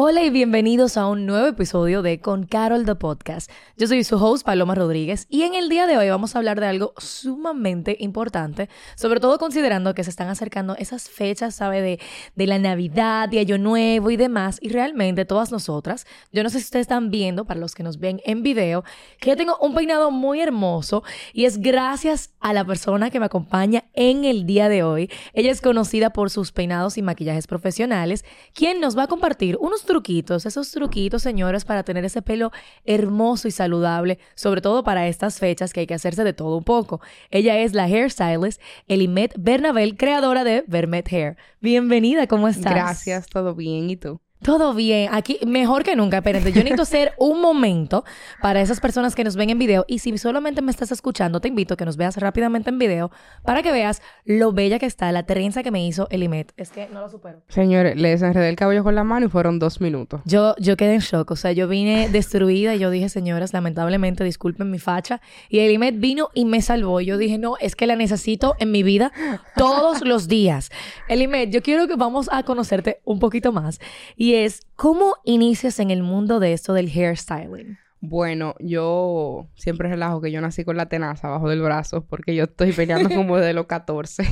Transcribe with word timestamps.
Hola 0.00 0.22
y 0.22 0.30
bienvenidos 0.30 0.96
a 0.96 1.08
un 1.08 1.26
nuevo 1.26 1.48
episodio 1.48 2.02
de 2.02 2.20
Con 2.20 2.46
Carol 2.46 2.86
the 2.86 2.94
Podcast. 2.94 3.50
Yo 3.76 3.88
soy 3.88 4.04
su 4.04 4.14
host 4.14 4.46
Paloma 4.46 4.76
Rodríguez 4.76 5.26
y 5.28 5.42
en 5.42 5.56
el 5.56 5.68
día 5.68 5.88
de 5.88 5.98
hoy 5.98 6.08
vamos 6.08 6.36
a 6.36 6.38
hablar 6.38 6.60
de 6.60 6.66
algo 6.66 6.94
sumamente 6.98 7.96
importante, 7.98 8.68
sobre 8.94 9.18
todo 9.18 9.40
considerando 9.40 9.94
que 9.94 10.04
se 10.04 10.10
están 10.10 10.28
acercando 10.28 10.76
esas 10.76 11.10
fechas, 11.10 11.56
¿sabe? 11.56 11.82
De, 11.82 11.98
de 12.36 12.46
la 12.46 12.60
Navidad, 12.60 13.28
de 13.28 13.40
Año 13.40 13.58
Nuevo 13.58 14.12
y 14.12 14.16
demás. 14.16 14.58
Y 14.62 14.68
realmente 14.68 15.24
todas 15.24 15.50
nosotras, 15.50 16.06
yo 16.30 16.44
no 16.44 16.50
sé 16.50 16.60
si 16.60 16.66
ustedes 16.66 16.84
están 16.84 17.10
viendo, 17.10 17.44
para 17.44 17.58
los 17.58 17.74
que 17.74 17.82
nos 17.82 17.98
ven 17.98 18.20
en 18.24 18.44
video, 18.44 18.84
que 19.18 19.30
yo 19.30 19.36
tengo 19.36 19.58
un 19.60 19.74
peinado 19.74 20.12
muy 20.12 20.40
hermoso 20.40 21.02
y 21.32 21.44
es 21.46 21.58
gracias 21.58 22.30
a 22.38 22.52
la 22.52 22.64
persona 22.64 23.10
que 23.10 23.18
me 23.18 23.26
acompaña 23.26 23.82
en 23.94 24.24
el 24.24 24.46
día 24.46 24.68
de 24.68 24.84
hoy. 24.84 25.10
Ella 25.32 25.50
es 25.50 25.60
conocida 25.60 26.10
por 26.10 26.30
sus 26.30 26.52
peinados 26.52 26.98
y 26.98 27.02
maquillajes 27.02 27.48
profesionales, 27.48 28.24
quien 28.54 28.80
nos 28.80 28.96
va 28.96 29.02
a 29.02 29.08
compartir 29.08 29.56
unos 29.58 29.87
truquitos, 29.88 30.44
esos 30.44 30.70
truquitos, 30.70 31.22
señores, 31.22 31.64
para 31.64 31.82
tener 31.82 32.04
ese 32.04 32.20
pelo 32.20 32.52
hermoso 32.84 33.48
y 33.48 33.50
saludable, 33.50 34.18
sobre 34.34 34.60
todo 34.60 34.84
para 34.84 35.08
estas 35.08 35.38
fechas 35.38 35.72
que 35.72 35.80
hay 35.80 35.86
que 35.86 35.94
hacerse 35.94 36.24
de 36.24 36.34
todo 36.34 36.58
un 36.58 36.64
poco. 36.64 37.00
Ella 37.30 37.58
es 37.58 37.72
la 37.72 37.84
hairstylist 37.84 38.60
Elimet 38.86 39.34
Bernabel, 39.38 39.96
creadora 39.96 40.44
de 40.44 40.62
Vermet 40.68 41.10
Hair. 41.10 41.38
Bienvenida, 41.60 42.26
¿cómo 42.26 42.48
estás? 42.48 42.74
Gracias, 42.74 43.26
todo 43.28 43.54
bien. 43.54 43.88
¿Y 43.88 43.96
tú? 43.96 44.20
Todo 44.42 44.72
bien, 44.72 45.10
aquí 45.12 45.38
mejor 45.46 45.82
que 45.82 45.96
nunca. 45.96 46.18
Espérate, 46.18 46.52
yo 46.52 46.62
necesito 46.62 46.82
hacer 46.82 47.12
un 47.18 47.40
momento 47.40 48.04
para 48.40 48.60
esas 48.60 48.80
personas 48.80 49.14
que 49.14 49.24
nos 49.24 49.36
ven 49.36 49.50
en 49.50 49.58
video. 49.58 49.84
Y 49.88 49.98
si 49.98 50.16
solamente 50.16 50.62
me 50.62 50.70
estás 50.70 50.92
escuchando, 50.92 51.40
te 51.40 51.48
invito 51.48 51.74
a 51.74 51.76
que 51.76 51.84
nos 51.84 51.96
veas 51.96 52.16
rápidamente 52.16 52.70
en 52.70 52.78
video 52.78 53.10
para 53.44 53.62
que 53.62 53.72
veas 53.72 54.00
lo 54.24 54.52
bella 54.52 54.78
que 54.78 54.86
está 54.86 55.10
la 55.12 55.24
trenza 55.24 55.62
que 55.62 55.70
me 55.70 55.84
hizo 55.84 56.06
Elimet. 56.10 56.52
Es 56.56 56.70
que 56.70 56.88
no 56.88 57.00
lo 57.00 57.08
supero. 57.08 57.42
Señores, 57.48 57.96
le 57.96 58.10
desenredé 58.10 58.48
el 58.48 58.56
cabello 58.56 58.84
con 58.84 58.94
la 58.94 59.04
mano 59.04 59.26
y 59.26 59.28
fueron 59.28 59.58
dos 59.58 59.80
minutos. 59.80 60.20
Yo, 60.24 60.54
yo 60.58 60.76
quedé 60.76 60.94
en 60.94 61.00
shock. 61.00 61.30
O 61.30 61.36
sea, 61.36 61.52
yo 61.52 61.66
vine 61.66 62.08
destruida 62.12 62.74
y 62.74 62.78
yo 62.78 62.90
dije, 62.90 63.08
señoras, 63.08 63.52
lamentablemente, 63.52 64.22
disculpen 64.22 64.70
mi 64.70 64.78
facha. 64.78 65.20
Y 65.48 65.58
Elimet 65.58 65.98
vino 65.98 66.28
y 66.32 66.44
me 66.44 66.62
salvó. 66.62 67.00
Yo 67.00 67.18
dije, 67.18 67.38
no, 67.38 67.56
es 67.60 67.74
que 67.74 67.86
la 67.86 67.96
necesito 67.96 68.54
en 68.60 68.70
mi 68.70 68.82
vida 68.82 69.12
todos 69.56 70.02
los 70.02 70.28
días. 70.28 70.70
Elimet, 71.08 71.50
yo 71.50 71.62
quiero 71.62 71.88
que 71.88 71.96
vamos 71.96 72.28
a 72.32 72.44
conocerte 72.44 73.00
un 73.04 73.18
poquito 73.18 73.52
más. 73.52 73.80
Y 74.16 74.27
es, 74.34 74.62
¿cómo 74.76 75.16
inicias 75.24 75.80
en 75.80 75.90
el 75.90 76.02
mundo 76.02 76.40
de 76.40 76.52
esto 76.52 76.72
del 76.72 76.88
hairstyling? 76.88 77.78
Bueno, 78.00 78.54
yo 78.60 79.48
siempre 79.54 79.88
relajo 79.88 80.20
que 80.20 80.30
yo 80.30 80.40
nací 80.40 80.64
con 80.64 80.76
la 80.76 80.88
tenaza 80.88 81.28
abajo 81.28 81.48
del 81.48 81.62
brazo 81.62 82.06
porque 82.06 82.34
yo 82.34 82.44
estoy 82.44 82.72
peleando 82.72 83.08
como 83.14 83.38
de 83.38 83.52
los 83.52 83.66
14. 83.66 84.22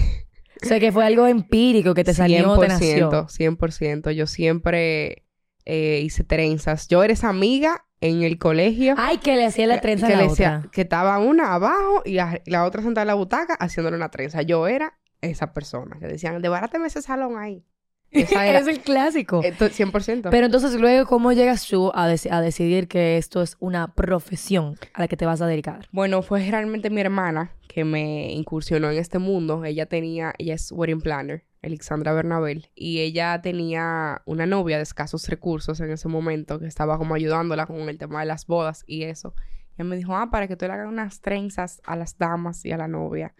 O 0.62 0.66
sea, 0.66 0.80
que 0.80 0.92
fue 0.92 1.04
algo 1.04 1.26
empírico 1.26 1.94
que 1.94 2.04
te 2.04 2.14
salió, 2.14 2.58
te 2.58 2.68
nació. 2.68 3.10
100%. 3.10 4.10
Yo 4.12 4.26
siempre 4.26 5.24
eh, 5.64 6.00
hice 6.02 6.24
trenzas. 6.24 6.88
Yo 6.88 7.02
eres 7.02 7.24
amiga 7.24 7.84
en 8.00 8.22
el 8.22 8.38
colegio. 8.38 8.94
Ay, 8.96 9.18
que 9.18 9.36
le 9.36 9.44
hacía 9.44 9.66
la 9.66 9.80
trenza 9.80 10.06
que 10.06 10.14
a 10.14 10.16
la 10.16 10.22
le 10.22 10.30
otra. 10.30 10.68
que 10.72 10.82
estaba 10.82 11.18
una 11.18 11.54
abajo 11.54 12.02
y 12.04 12.12
la, 12.12 12.40
la 12.46 12.64
otra 12.64 12.82
sentada 12.82 13.02
en 13.02 13.08
la 13.08 13.14
butaca 13.14 13.54
haciéndole 13.54 13.96
una 13.96 14.10
trenza. 14.10 14.42
Yo 14.42 14.66
era 14.66 14.98
esa 15.20 15.52
persona 15.52 15.98
que 15.98 16.06
decían, 16.06 16.40
debáráteme 16.40 16.86
ese 16.86 17.02
salón 17.02 17.38
ahí. 17.38 17.64
Esa 18.10 18.46
era. 18.46 18.58
es 18.60 18.66
el 18.66 18.80
clásico. 18.80 19.40
Esto, 19.42 19.66
100%. 19.66 20.28
Pero 20.30 20.46
entonces 20.46 20.74
luego, 20.80 21.06
¿cómo 21.06 21.32
llegas 21.32 21.66
tú 21.66 21.90
a, 21.94 22.08
deci- 22.10 22.30
a 22.30 22.40
decidir 22.40 22.88
que 22.88 23.16
esto 23.18 23.42
es 23.42 23.56
una 23.60 23.88
profesión 23.94 24.76
a 24.94 25.00
la 25.02 25.08
que 25.08 25.16
te 25.16 25.26
vas 25.26 25.40
a 25.42 25.46
dedicar? 25.46 25.88
Bueno, 25.92 26.22
fue 26.22 26.48
realmente 26.50 26.90
mi 26.90 27.00
hermana 27.00 27.52
que 27.68 27.84
me 27.84 28.32
incursionó 28.32 28.90
en 28.90 28.98
este 28.98 29.18
mundo. 29.18 29.64
Ella 29.64 29.86
tenía, 29.86 30.32
ella 30.38 30.54
es 30.54 30.72
wedding 30.72 31.00
planner, 31.00 31.44
Alexandra 31.62 32.12
Bernabel, 32.12 32.68
y 32.74 33.00
ella 33.00 33.40
tenía 33.42 34.22
una 34.24 34.46
novia 34.46 34.76
de 34.76 34.84
escasos 34.84 35.28
recursos 35.28 35.80
en 35.80 35.90
ese 35.90 36.08
momento 36.08 36.58
que 36.58 36.66
estaba 36.66 36.96
como 36.96 37.14
ayudándola 37.14 37.66
con 37.66 37.76
el 37.88 37.98
tema 37.98 38.20
de 38.20 38.26
las 38.26 38.46
bodas 38.46 38.84
y 38.86 39.02
eso. 39.02 39.34
Y 39.72 39.82
ella 39.82 39.90
me 39.90 39.96
dijo, 39.96 40.16
ah, 40.16 40.30
para 40.30 40.48
que 40.48 40.56
tú 40.56 40.64
le 40.66 40.72
hagas 40.72 40.88
unas 40.88 41.20
trenzas 41.20 41.82
a 41.84 41.96
las 41.96 42.16
damas 42.16 42.64
y 42.64 42.72
a 42.72 42.78
la 42.78 42.88
novia. 42.88 43.34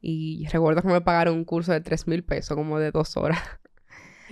Y 0.00 0.46
recuerdo 0.50 0.80
que 0.82 0.88
me 0.88 1.00
pagaron 1.00 1.34
un 1.34 1.44
curso 1.44 1.72
de 1.72 1.80
tres 1.80 2.06
mil 2.06 2.24
pesos, 2.24 2.56
como 2.56 2.78
de 2.78 2.90
dos 2.92 3.16
horas. 3.16 3.38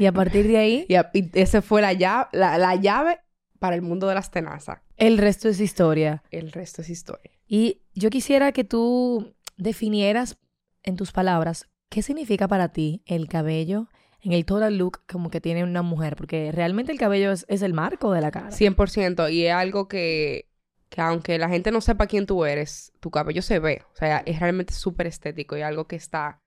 Y 0.00 0.06
a 0.06 0.12
partir 0.12 0.47
de 0.49 0.56
ahí, 0.56 0.87
Y, 0.88 0.94
a- 0.97 1.11
y 1.12 1.31
ese 1.34 1.62
fue 1.62 1.81
la 1.83 1.93
llave, 1.93 2.27
la, 2.33 2.59
la 2.59 2.75
llave 2.75 3.21
para 3.59 3.77
el 3.77 3.83
mundo 3.83 4.06
de 4.09 4.15
las 4.15 4.31
tenazas. 4.31 4.78
el 4.97 5.19
resto 5.19 5.49
es 5.49 5.61
historia. 5.61 6.22
El 6.31 6.50
resto 6.53 6.83
es 6.83 6.88
historia. 6.91 7.31
Y 7.47 7.83
yo 7.94 8.10
quisiera 8.10 8.53
que 8.53 8.65
tú 8.65 9.34
definieras 9.56 10.39
en 10.83 10.97
tus 10.97 11.12
palabras 11.12 11.69
qué 11.91 12.03
significa 12.03 12.49
para 12.49 12.69
ti 12.72 13.03
el 13.06 13.28
cabello 13.28 13.89
en 14.22 14.33
el 14.33 14.44
total 14.44 14.77
look 14.78 15.00
como 15.10 15.31
que 15.31 15.41
tiene 15.41 15.65
una 15.65 15.83
mujer, 15.83 16.15
porque 16.16 16.53
realmente 16.53 16.93
el 16.93 16.99
cabello 16.99 17.33
es, 17.33 17.44
es 17.49 17.62
el 17.62 17.72
marco 17.75 18.12
de 18.12 18.21
la 18.21 18.31
cara. 18.31 18.50
100%. 18.50 19.33
Y 19.33 19.47
es 19.47 19.53
algo 19.55 19.89
que, 19.89 20.47
que 20.91 21.00
aunque 21.00 21.39
la 21.39 21.49
gente 21.49 21.71
no 21.72 21.81
sepa 21.81 22.06
quién 22.06 22.27
tú 22.27 22.44
eres, 22.44 22.93
tu 23.00 23.10
cabello 23.10 23.41
se 23.43 23.59
ve. 23.59 23.83
O 23.94 23.97
sea, 23.97 24.19
es 24.27 24.39
realmente 24.41 24.75
súper 24.75 25.06
estético 25.06 25.56
y 25.56 25.62
algo 25.62 25.87
que 25.87 25.97
está, 25.97 26.43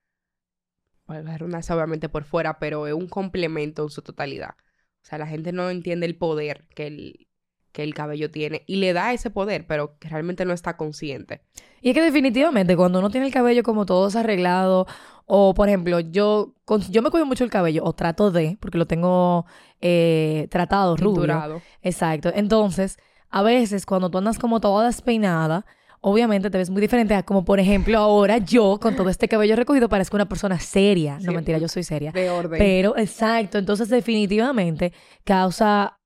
la 1.08 1.36
redundancia 1.38 1.74
obviamente 1.74 2.08
por 2.08 2.24
fuera, 2.24 2.58
pero 2.58 2.86
es 2.86 2.94
un 2.94 3.08
complemento 3.08 3.82
en 3.82 3.90
su 3.90 4.02
totalidad. 4.02 4.54
O 5.02 5.06
sea, 5.06 5.18
la 5.18 5.26
gente 5.26 5.52
no 5.52 5.68
entiende 5.70 6.06
el 6.06 6.16
poder 6.16 6.66
que 6.74 6.86
el, 6.86 7.28
que 7.72 7.82
el 7.82 7.92
cabello 7.94 8.30
tiene 8.30 8.62
y 8.66 8.76
le 8.76 8.92
da 8.94 9.12
ese 9.12 9.30
poder, 9.30 9.66
pero 9.66 9.98
que 9.98 10.08
realmente 10.08 10.44
no 10.44 10.52
está 10.54 10.76
consciente. 10.76 11.42
Y 11.82 11.90
es 11.90 11.94
que 11.94 12.00
definitivamente 12.02 12.76
cuando 12.76 13.00
uno 13.00 13.10
tiene 13.10 13.26
el 13.26 13.32
cabello 13.32 13.62
como 13.62 13.84
todo 13.84 14.06
desarreglado, 14.06 14.86
o 15.26 15.52
por 15.54 15.68
ejemplo, 15.68 16.00
yo, 16.00 16.54
con- 16.64 16.80
yo 16.82 17.02
me 17.02 17.10
cuido 17.10 17.26
mucho 17.26 17.44
el 17.44 17.50
cabello, 17.50 17.84
o 17.84 17.92
trato 17.92 18.30
de, 18.30 18.56
porque 18.60 18.78
lo 18.78 18.86
tengo 18.86 19.44
eh, 19.80 20.48
tratado, 20.50 20.96
rubio. 20.96 21.22
Tinturado. 21.22 21.62
Exacto. 21.82 22.30
Entonces, 22.34 22.98
a 23.28 23.42
veces 23.42 23.84
cuando 23.84 24.10
tú 24.10 24.18
andas 24.18 24.38
como 24.38 24.60
toda 24.60 24.86
despeinada, 24.86 25.66
obviamente 26.06 26.50
te 26.50 26.58
ves 26.58 26.68
muy 26.68 26.82
diferente 26.82 27.14
a 27.14 27.22
como 27.22 27.44
por 27.46 27.58
ejemplo 27.60 27.96
ahora 27.98 28.36
yo 28.38 28.78
con 28.80 28.94
todo 28.94 29.08
este 29.08 29.26
cabello 29.26 29.56
recogido 29.56 29.88
parezco 29.88 30.16
una 30.16 30.28
persona 30.28 30.58
seria. 30.60 31.14
No 31.20 31.30
Sí. 31.30 31.34
mentira, 31.34 31.56
yo 31.58 31.66
soy 31.68 31.82
seria. 31.82 32.12
De 32.12 32.28
orden. 32.28 32.58
Pero, 32.58 32.96
exacto, 32.98 33.56
entonces 33.58 33.88
definitivamente 33.88 34.92
causa 35.24 35.98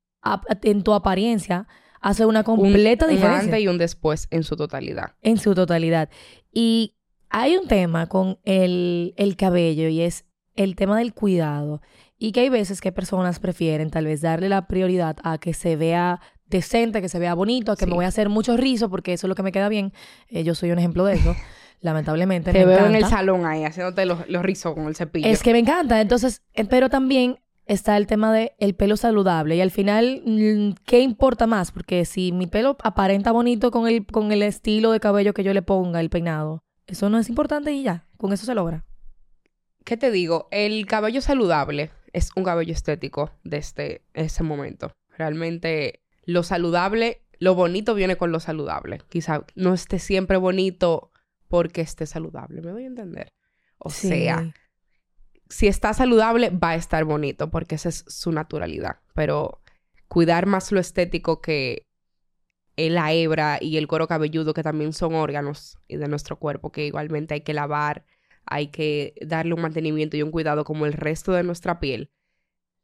en 0.63 0.83
tu 0.83 0.95
apariencia 0.95 1.67
hace 2.01 2.25
una 2.27 2.41
Un- 2.41 2.45
completa 2.45 3.07
un 3.07 3.11
diferencia 3.13 3.45
antes 3.45 3.61
y 3.61 3.67
un 3.69 3.79
después 3.79 4.29
en 4.31 4.45
su 4.45 4.55
totalidad. 4.57 5.15
en 5.23 5.37
su 5.39 5.55
totalidad. 5.55 6.09
Y 6.53 6.95
hay 7.29 7.57
un 7.57 7.67
tema 7.67 8.07
con 8.07 8.39
el, 8.45 9.15
el 9.17 9.37
cabello 9.37 9.89
y 9.89 10.03
es 10.03 10.25
el 10.55 10.77
tema 10.77 10.97
del 10.99 11.13
cuidado. 11.13 11.81
Y 12.21 12.33
que 12.33 12.41
hay 12.41 12.49
veces 12.49 12.81
que 12.81 12.91
personas 12.93 13.39
prefieren 13.39 13.91
tal 13.91 14.05
vez 14.07 14.21
darle 14.21 14.49
la 14.49 14.67
prioridad 14.67 15.17
a 15.23 15.39
que 15.39 15.55
se 15.55 15.77
vea 15.77 16.21
decente, 16.51 17.01
que 17.01 17.09
se 17.09 17.19
vea 17.19 17.35
bonito, 17.35 17.77
que 17.77 17.85
Sí. 17.85 17.91
me 17.91 17.97
voy 17.97 18.05
a 18.05 18.09
hacer 18.09 18.29
mucho 18.29 18.57
rizo 18.57 18.89
porque 18.91 19.13
eso 19.13 19.27
es 19.27 19.29
lo 19.29 19.35
que 19.35 19.43
me 19.43 19.53
queda 19.53 19.69
bien. 19.69 19.93
Eh, 20.29 20.45
yo 20.45 20.55
soy 20.55 20.71
un 20.71 20.79
ejemplo 20.79 21.05
de 21.05 21.15
eso. 21.15 21.35
Lamentablemente. 21.81 22.53
Te 22.53 22.59
me 22.61 22.65
veo 22.65 22.87
en 22.87 22.95
el 22.97 23.05
salón 23.05 23.47
ahí 23.47 23.65
haciéndote 23.65 24.05
los, 24.05 24.29
los 24.29 24.43
rizos 24.43 24.75
con 24.75 24.87
el 24.87 24.97
cepillo. 24.97 25.29
Es 25.29 25.43
que 25.43 25.53
me 25.53 25.61
encanta. 25.61 26.01
Entonces, 26.01 26.43
eh, 26.55 26.65
pero 26.65 26.89
también 26.91 27.39
está 27.67 27.97
el 27.97 28.07
tema 28.09 28.33
de 28.33 28.53
el 28.59 28.75
pelo 28.75 28.97
saludable. 28.97 29.55
Y 29.55 29.61
al 29.61 29.71
final, 29.71 30.23
mm, 30.25 30.71
¿qué 30.85 31.01
importa 31.01 31.47
más? 31.47 31.71
Porque 31.71 32.05
si 32.05 32.33
mi 32.33 32.47
pelo 32.49 32.77
aparenta 32.83 33.31
bonito 33.31 33.71
con 33.71 33.87
el, 33.87 34.05
con 34.07 34.33
el 34.33 34.43
estilo 34.43 34.91
de 34.91 34.99
cabello 35.01 35.35
que 35.35 35.45
yo 35.45 35.55
le 35.55 35.63
ponga, 35.63 36.01
el 36.01 36.11
peinado, 36.11 36.65
eso 36.87 37.11
no 37.11 37.19
es 37.19 37.29
importante 37.29 37.71
y 37.73 37.85
ya. 37.85 38.07
Con 38.17 38.33
eso 38.33 38.45
se 38.45 38.55
logra. 38.55 38.85
¿Qué 39.85 39.97
te 39.97 40.11
digo? 40.11 40.49
El 40.51 40.85
cabello 40.87 41.21
saludable 41.21 41.91
es 42.13 42.31
un 42.35 42.43
cabello 42.43 42.73
estético 42.73 43.31
desde 43.45 44.03
ese 44.15 44.43
momento. 44.43 44.91
Realmente 45.17 46.01
lo 46.29 46.43
saludable, 46.43 47.23
lo 47.39 47.55
bonito 47.55 47.95
viene 47.95 48.17
con 48.17 48.33
lo 48.33 48.39
saludable. 48.39 49.01
Quizá 49.09 49.47
no 49.55 49.73
esté 49.73 49.99
siempre 49.99 50.37
bonito 50.37 51.11
porque 51.49 51.81
esté 51.81 52.05
saludable, 52.05 52.61
¿me 52.61 52.71
doy 52.71 52.85
a 52.85 52.89
entender? 52.89 53.33
O 53.79 53.89
Sí. 53.89 54.09
sea, 54.09 54.53
si 55.49 55.69
está 55.69 55.95
saludable 55.95 56.51
va 56.51 56.71
a 56.71 56.75
estar 56.75 57.03
bonito 57.07 57.49
porque 57.51 57.77
esa 57.77 57.89
es 57.89 58.05
su 58.09 58.31
naturalidad. 58.31 58.99
Pero 59.15 59.63
cuidar 60.09 60.45
más 60.45 60.71
lo 60.71 60.81
estético 60.81 61.41
que 61.41 61.87
la 62.77 63.11
hebra 63.15 63.57
y 63.59 63.79
el 63.79 63.89
cuero 63.89 64.07
cabelludo, 64.07 64.53
que 64.53 64.63
también 64.63 64.93
son 64.93 65.15
órganos 65.15 65.79
de 65.89 66.09
nuestro 66.09 66.39
cuerpo, 66.39 66.71
que 66.71 66.85
igualmente 66.85 67.33
hay 67.33 67.41
que 67.41 67.55
lavar, 67.55 68.05
hay 68.45 68.67
que 68.67 69.15
darle 69.23 69.55
un 69.55 69.63
mantenimiento 69.63 70.19
y 70.19 70.23
un 70.23 70.31
cuidado 70.31 70.65
como 70.65 70.85
el 70.85 70.93
resto 70.93 71.33
de 71.33 71.43
nuestra 71.43 71.81
piel. 71.81 72.11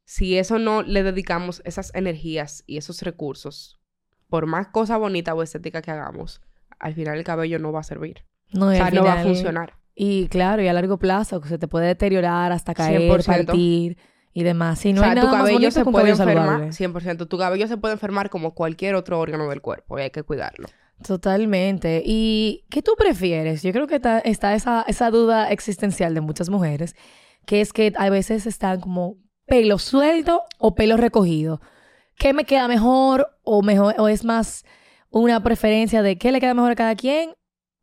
Si 0.04 0.36
eso 0.38 0.58
no 0.58 0.82
le 0.82 1.02
dedicamos 1.02 1.62
esas 1.64 1.94
energías 1.94 2.62
y 2.66 2.76
esos 2.76 3.02
recursos, 3.02 3.80
por 4.28 4.46
más 4.46 4.68
cosa 4.68 4.96
bonita 4.96 5.34
o 5.34 5.42
estética 5.42 5.80
que 5.82 5.90
hagamos, 5.90 6.40
al 6.78 6.94
final 6.94 7.18
el 7.18 7.24
cabello 7.24 7.58
no 7.58 7.72
va 7.72 7.80
a 7.80 7.84
servir. 7.84 8.24
No, 8.52 8.68
O 8.68 8.70
sea, 8.72 8.86
al 8.86 8.94
no 8.94 9.04
va 9.04 9.12
a 9.12 9.16
final- 9.16 9.34
funcionar. 9.34 9.72
Y 9.94 10.26
claro, 10.28 10.60
y 10.60 10.66
a 10.68 10.72
largo 10.72 10.98
plazo, 10.98 11.40
que 11.40 11.48
se 11.48 11.56
te 11.56 11.68
puede 11.68 11.86
deteriorar 11.86 12.50
hasta 12.52 12.74
caer, 12.74 13.00
100%. 13.10 13.46
partir. 13.46 13.96
y 14.36 14.42
demás. 14.42 14.80
Si 14.80 14.92
no 14.92 15.00
o 15.00 15.04
sea, 15.04 15.12
hay 15.12 15.20
tu 15.20 15.26
nada 15.26 15.38
más 15.38 15.46
cabello 15.46 15.70
se 15.70 15.84
puede 15.84 15.96
cabello 15.96 16.12
enfermar, 16.24 16.46
saludable. 16.46 16.72
100%. 16.72 17.28
Tu 17.28 17.38
cabello 17.38 17.68
se 17.68 17.76
puede 17.76 17.94
enfermar 17.94 18.30
como 18.30 18.52
cualquier 18.52 18.96
otro 18.96 19.20
órgano 19.20 19.48
del 19.48 19.60
cuerpo 19.60 19.96
y 19.96 20.02
hay 20.02 20.10
que 20.10 20.24
cuidarlo. 20.24 20.66
Totalmente. 21.06 22.02
¿Y 22.04 22.64
qué 22.70 22.82
tú 22.82 22.94
prefieres? 22.98 23.62
Yo 23.62 23.70
creo 23.72 23.86
que 23.86 23.94
está, 23.94 24.18
está 24.18 24.54
esa, 24.56 24.84
esa 24.88 25.10
duda 25.12 25.50
existencial 25.52 26.12
de 26.14 26.20
muchas 26.20 26.50
mujeres, 26.50 26.96
que 27.46 27.60
es 27.60 27.72
que 27.72 27.92
a 27.96 28.10
veces 28.10 28.46
están 28.46 28.80
como 28.80 29.16
pelo 29.46 29.78
suelto 29.78 30.42
o 30.58 30.74
pelo 30.74 30.96
recogido. 30.96 31.60
¿Qué 32.16 32.32
me 32.32 32.44
queda 32.44 32.68
mejor 32.68 33.28
o 33.42 33.62
mejor 33.62 33.94
o 33.98 34.08
es 34.08 34.24
más 34.24 34.64
una 35.10 35.42
preferencia 35.42 36.02
de 36.02 36.16
qué 36.16 36.32
le 36.32 36.40
queda 36.40 36.54
mejor 36.54 36.72
a 36.72 36.76
cada 36.76 36.94
quien 36.94 37.34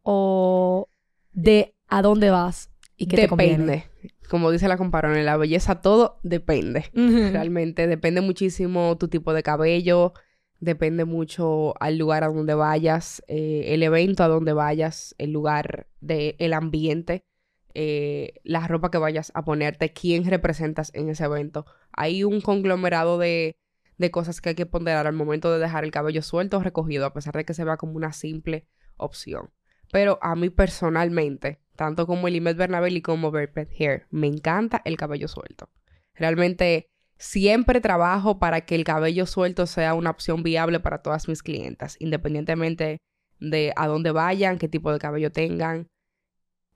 o 0.03 0.87
de 1.33 1.75
a 1.87 2.01
dónde 2.01 2.29
vas 2.29 2.69
y 2.97 3.07
qué 3.07 3.17
te 3.17 3.27
conviene? 3.27 3.57
Depende. 3.57 3.91
Como 4.29 4.49
dice 4.49 4.69
la 4.69 4.77
comparón, 4.77 5.17
en 5.17 5.25
la 5.25 5.35
belleza 5.35 5.81
todo 5.81 6.19
depende. 6.23 6.85
Realmente 6.93 7.87
depende 7.87 8.21
muchísimo 8.21 8.97
tu 8.97 9.09
tipo 9.09 9.33
de 9.33 9.43
cabello, 9.43 10.13
depende 10.61 11.03
mucho 11.03 11.73
al 11.81 11.97
lugar 11.97 12.23
a 12.23 12.27
donde 12.29 12.53
vayas, 12.53 13.21
eh, 13.27 13.65
el 13.67 13.83
evento 13.83 14.23
a 14.23 14.29
donde 14.29 14.53
vayas, 14.53 15.15
el 15.17 15.31
lugar 15.31 15.87
de 15.99 16.37
el 16.39 16.53
ambiente, 16.53 17.25
eh, 17.73 18.33
la 18.43 18.67
ropa 18.67 18.91
que 18.91 18.97
vayas 18.97 19.31
a 19.35 19.43
ponerte, 19.43 19.93
quién 19.93 20.25
representas 20.25 20.91
en 20.93 21.09
ese 21.09 21.25
evento. 21.25 21.65
Hay 21.91 22.23
un 22.23 22.41
conglomerado 22.41 23.17
de, 23.17 23.55
de 23.97 24.11
cosas 24.11 24.41
que 24.41 24.49
hay 24.49 24.55
que 24.55 24.65
ponderar 24.65 25.07
al 25.07 25.13
momento 25.13 25.51
de 25.51 25.59
dejar 25.59 25.83
el 25.83 25.91
cabello 25.91 26.21
suelto 26.21 26.57
o 26.57 26.63
recogido, 26.63 27.05
a 27.05 27.13
pesar 27.13 27.35
de 27.35 27.45
que 27.45 27.53
se 27.53 27.63
vea 27.63 27.77
como 27.77 27.93
una 27.93 28.13
simple 28.13 28.67
opción. 28.97 29.51
Pero 29.91 30.19
a 30.21 30.35
mí 30.35 30.49
personalmente, 30.49 31.59
tanto 31.75 32.07
como 32.07 32.27
Elimet 32.27 32.57
Bernabel 32.57 32.97
y 32.97 33.01
como 33.01 33.31
Verpet 33.31 33.69
Hair, 33.77 34.07
me 34.09 34.27
encanta 34.27 34.81
el 34.85 34.97
cabello 34.97 35.27
suelto. 35.27 35.69
Realmente 36.15 36.87
siempre 37.17 37.81
trabajo 37.81 38.39
para 38.39 38.61
que 38.61 38.75
el 38.75 38.83
cabello 38.83 39.25
suelto 39.25 39.67
sea 39.67 39.93
una 39.93 40.09
opción 40.09 40.43
viable 40.43 40.79
para 40.79 41.03
todas 41.03 41.27
mis 41.27 41.43
clientas, 41.43 41.95
independientemente 41.99 42.97
de 43.39 43.73
a 43.75 43.87
dónde 43.87 44.11
vayan, 44.11 44.57
qué 44.57 44.67
tipo 44.67 44.91
de 44.91 44.99
cabello 44.99 45.31
tengan. 45.31 45.87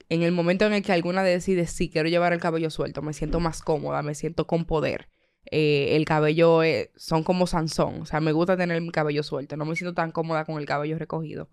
En 0.09 0.21
el 0.21 0.31
momento 0.31 0.65
en 0.65 0.73
el 0.73 0.83
que 0.83 0.93
alguna 0.93 1.23
decide 1.23 1.65
si 1.65 1.89
quiero 1.89 2.09
llevar 2.09 2.33
el 2.33 2.39
cabello 2.39 2.69
suelto, 2.69 3.01
me 3.01 3.13
siento 3.13 3.39
más 3.39 3.61
cómoda, 3.61 4.01
me 4.01 4.15
siento 4.15 4.45
con 4.45 4.65
poder. 4.65 5.09
Eh, 5.51 5.95
el 5.95 6.05
cabello 6.05 6.63
eh, 6.63 6.91
son 6.95 7.23
como 7.23 7.47
Sansón, 7.47 8.01
o 8.01 8.05
sea, 8.05 8.19
me 8.19 8.31
gusta 8.31 8.57
tener 8.57 8.81
mi 8.81 8.89
cabello 8.89 9.21
suelto, 9.21 9.57
no 9.57 9.65
me 9.65 9.75
siento 9.75 9.93
tan 9.93 10.11
cómoda 10.11 10.45
con 10.45 10.57
el 10.57 10.65
cabello 10.65 10.97
recogido. 10.97 11.49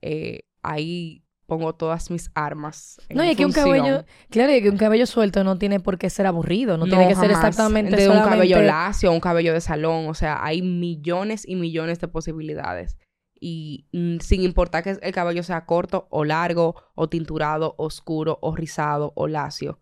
Eh, 0.00 0.42
ahí 0.62 1.24
pongo 1.46 1.74
todas 1.74 2.10
mis 2.10 2.30
armas. 2.34 3.00
en 3.08 3.16
No, 3.16 3.24
y 3.24 3.30
es 3.30 3.36
que 3.36 3.46
un 3.46 3.52
cabello, 3.52 4.04
claro, 4.30 4.54
y 4.54 4.62
que 4.62 4.70
un 4.70 4.76
cabello 4.76 5.06
suelto 5.06 5.44
no 5.44 5.58
tiene 5.58 5.80
por 5.80 5.98
qué 5.98 6.10
ser 6.10 6.26
aburrido, 6.26 6.76
no, 6.76 6.84
tiene 6.84 7.08
que 7.08 7.14
ser 7.14 7.30
exactamente 7.30 7.96
de 7.96 8.08
un 8.08 8.22
cabello 8.22 8.60
lacio, 8.62 9.12
un 9.12 9.20
cabello 9.20 9.52
de 9.52 9.60
salón, 9.60 10.08
o 10.08 10.14
sea, 10.14 10.44
hay 10.44 10.62
millones 10.62 11.44
y 11.46 11.56
millones 11.56 11.98
de 12.00 12.08
posibilidades. 12.08 12.96
Y 13.38 13.86
mm, 13.92 14.18
sin 14.20 14.42
importar 14.42 14.82
que 14.82 14.96
el 15.00 15.12
cabello 15.12 15.42
sea 15.42 15.66
corto 15.66 16.06
o 16.10 16.24
largo, 16.24 16.74
o 16.94 17.08
tinturado, 17.08 17.74
oscuro, 17.78 18.38
o 18.40 18.54
rizado, 18.56 19.12
o 19.14 19.28
lacio. 19.28 19.78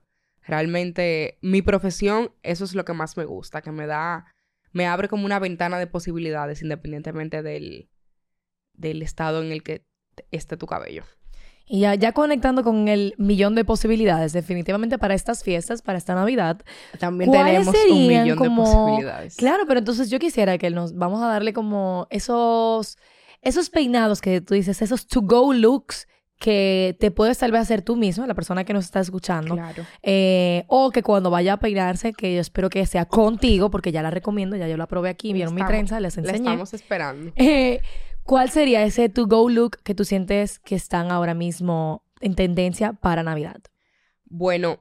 Realmente, 0.47 1.39
mi 1.41 1.63
profesión, 1.63 2.33
eso 2.43 2.65
es 2.65 2.75
lo 2.75 2.85
que 2.85 2.93
más 2.93 3.17
me 3.17 3.25
gusta, 3.25 3.63
que 3.63 3.71
me 3.73 3.87
da, 3.87 4.27
me 4.73 4.87
abre 4.87 5.09
como 5.09 5.25
una 5.25 5.39
ventana 5.39 5.79
de 5.79 5.87
posibilidades 5.87 6.61
independientemente 6.63 7.43
del, 7.43 7.89
del 8.75 9.03
estado 9.03 9.43
en 9.43 9.53
el 9.53 9.63
que 9.63 9.87
esté 10.31 10.57
tu 10.57 10.67
cabello. 10.67 11.05
Y 11.67 11.81
ya, 11.81 11.95
ya 11.95 12.13
conectando 12.13 12.63
con 12.63 12.89
el 12.89 13.15
millón 13.17 13.55
de 13.55 13.65
posibilidades, 13.65 14.35
definitivamente 14.35 14.99
para 14.99 15.15
estas 15.15 15.43
fiestas, 15.43 15.81
para 15.81 15.97
esta 15.97 16.15
Navidad. 16.15 16.61
También 16.99 17.31
¿Cuáles 17.31 17.65
tenemos 17.71 17.75
un 17.91 18.07
millón 18.07 18.37
como- 18.37 18.65
de 18.69 18.71
posibilidades. 18.75 19.37
Claro, 19.37 19.65
pero 19.67 19.79
entonces 19.79 20.11
yo 20.11 20.19
quisiera 20.19 20.59
que 20.59 20.69
nos 20.69 20.95
vamos 20.95 21.23
a 21.23 21.29
darle 21.29 21.55
como 21.55 22.07
esos, 22.11 22.99
esos 23.45 23.71
peinados 23.71 24.21
que 24.21 24.41
tú 24.41 24.55
dices, 24.55 24.83
esos 24.83 25.07
to-go 25.07 25.53
looks 25.53 26.07
que 26.39 26.97
te 27.01 27.11
puedes 27.11 27.39
tal 27.39 27.53
vez 27.53 27.63
hacer 27.63 27.83
tú 27.83 27.97
mismo, 27.97 28.27
la 28.27 28.35
persona 28.35 28.65
que 28.65 28.73
nos 28.73 28.85
está 28.85 29.01
escuchando. 29.01 29.55
Claro. 29.55 29.85
Eh, 30.03 30.65
o 30.67 30.91
que 30.91 31.03
cuando 31.03 31.31
vaya 31.31 31.55
a 31.55 31.57
peinarse, 31.59 32.13
que 32.13 32.35
yo 32.35 32.41
espero 32.41 32.69
que 32.71 32.85
sea 32.87 33.07
contigo, 33.07 33.71
porque 33.71 33.93
ya 33.93 34.03
la 34.03 34.11
recomiendo, 34.11 34.57
ya 34.57 34.69
yo 34.69 34.77
la 34.77 34.87
probé 34.87 35.09
aquí, 35.11 35.33
vieron 35.33 35.55
mi 35.55 35.65
trenza, 35.65 36.01
les 36.01 36.17
La 36.17 36.23
enseñé. 36.23 36.39
estamos 36.51 36.75
esperando. 36.75 37.33
Eh, 37.37 37.81
¿Cuál 38.25 38.51
sería 38.51 38.83
ese 38.85 39.09
to-go 39.11 39.51
look 39.51 39.79
que 39.83 39.95
tú 39.95 40.05
sientes 40.05 40.59
que 40.59 40.75
están 40.75 41.11
ahora 41.11 41.35
mismo 41.35 42.05
en 42.21 42.35
tendencia 42.35 42.95
para 42.95 43.23
Navidad? 43.23 43.61
Bueno, 44.25 44.81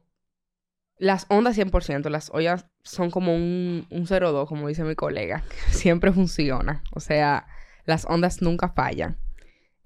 las 0.97 1.25
ondas 1.29 1.57
100%, 1.57 2.09
las 2.09 2.29
ollas 2.33 2.65
son 2.83 3.11
como 3.11 3.35
un, 3.35 3.85
un 3.89 4.07
0-2, 4.07 4.47
como 4.47 4.69
dice 4.69 4.83
mi 4.83 4.95
colega. 4.95 5.43
Siempre 5.71 6.13
funciona. 6.13 6.83
O 6.93 7.01
sea, 7.01 7.45
las 7.85 8.05
ondas 8.05 8.41
nunca 8.41 8.69
fallan. 8.69 9.17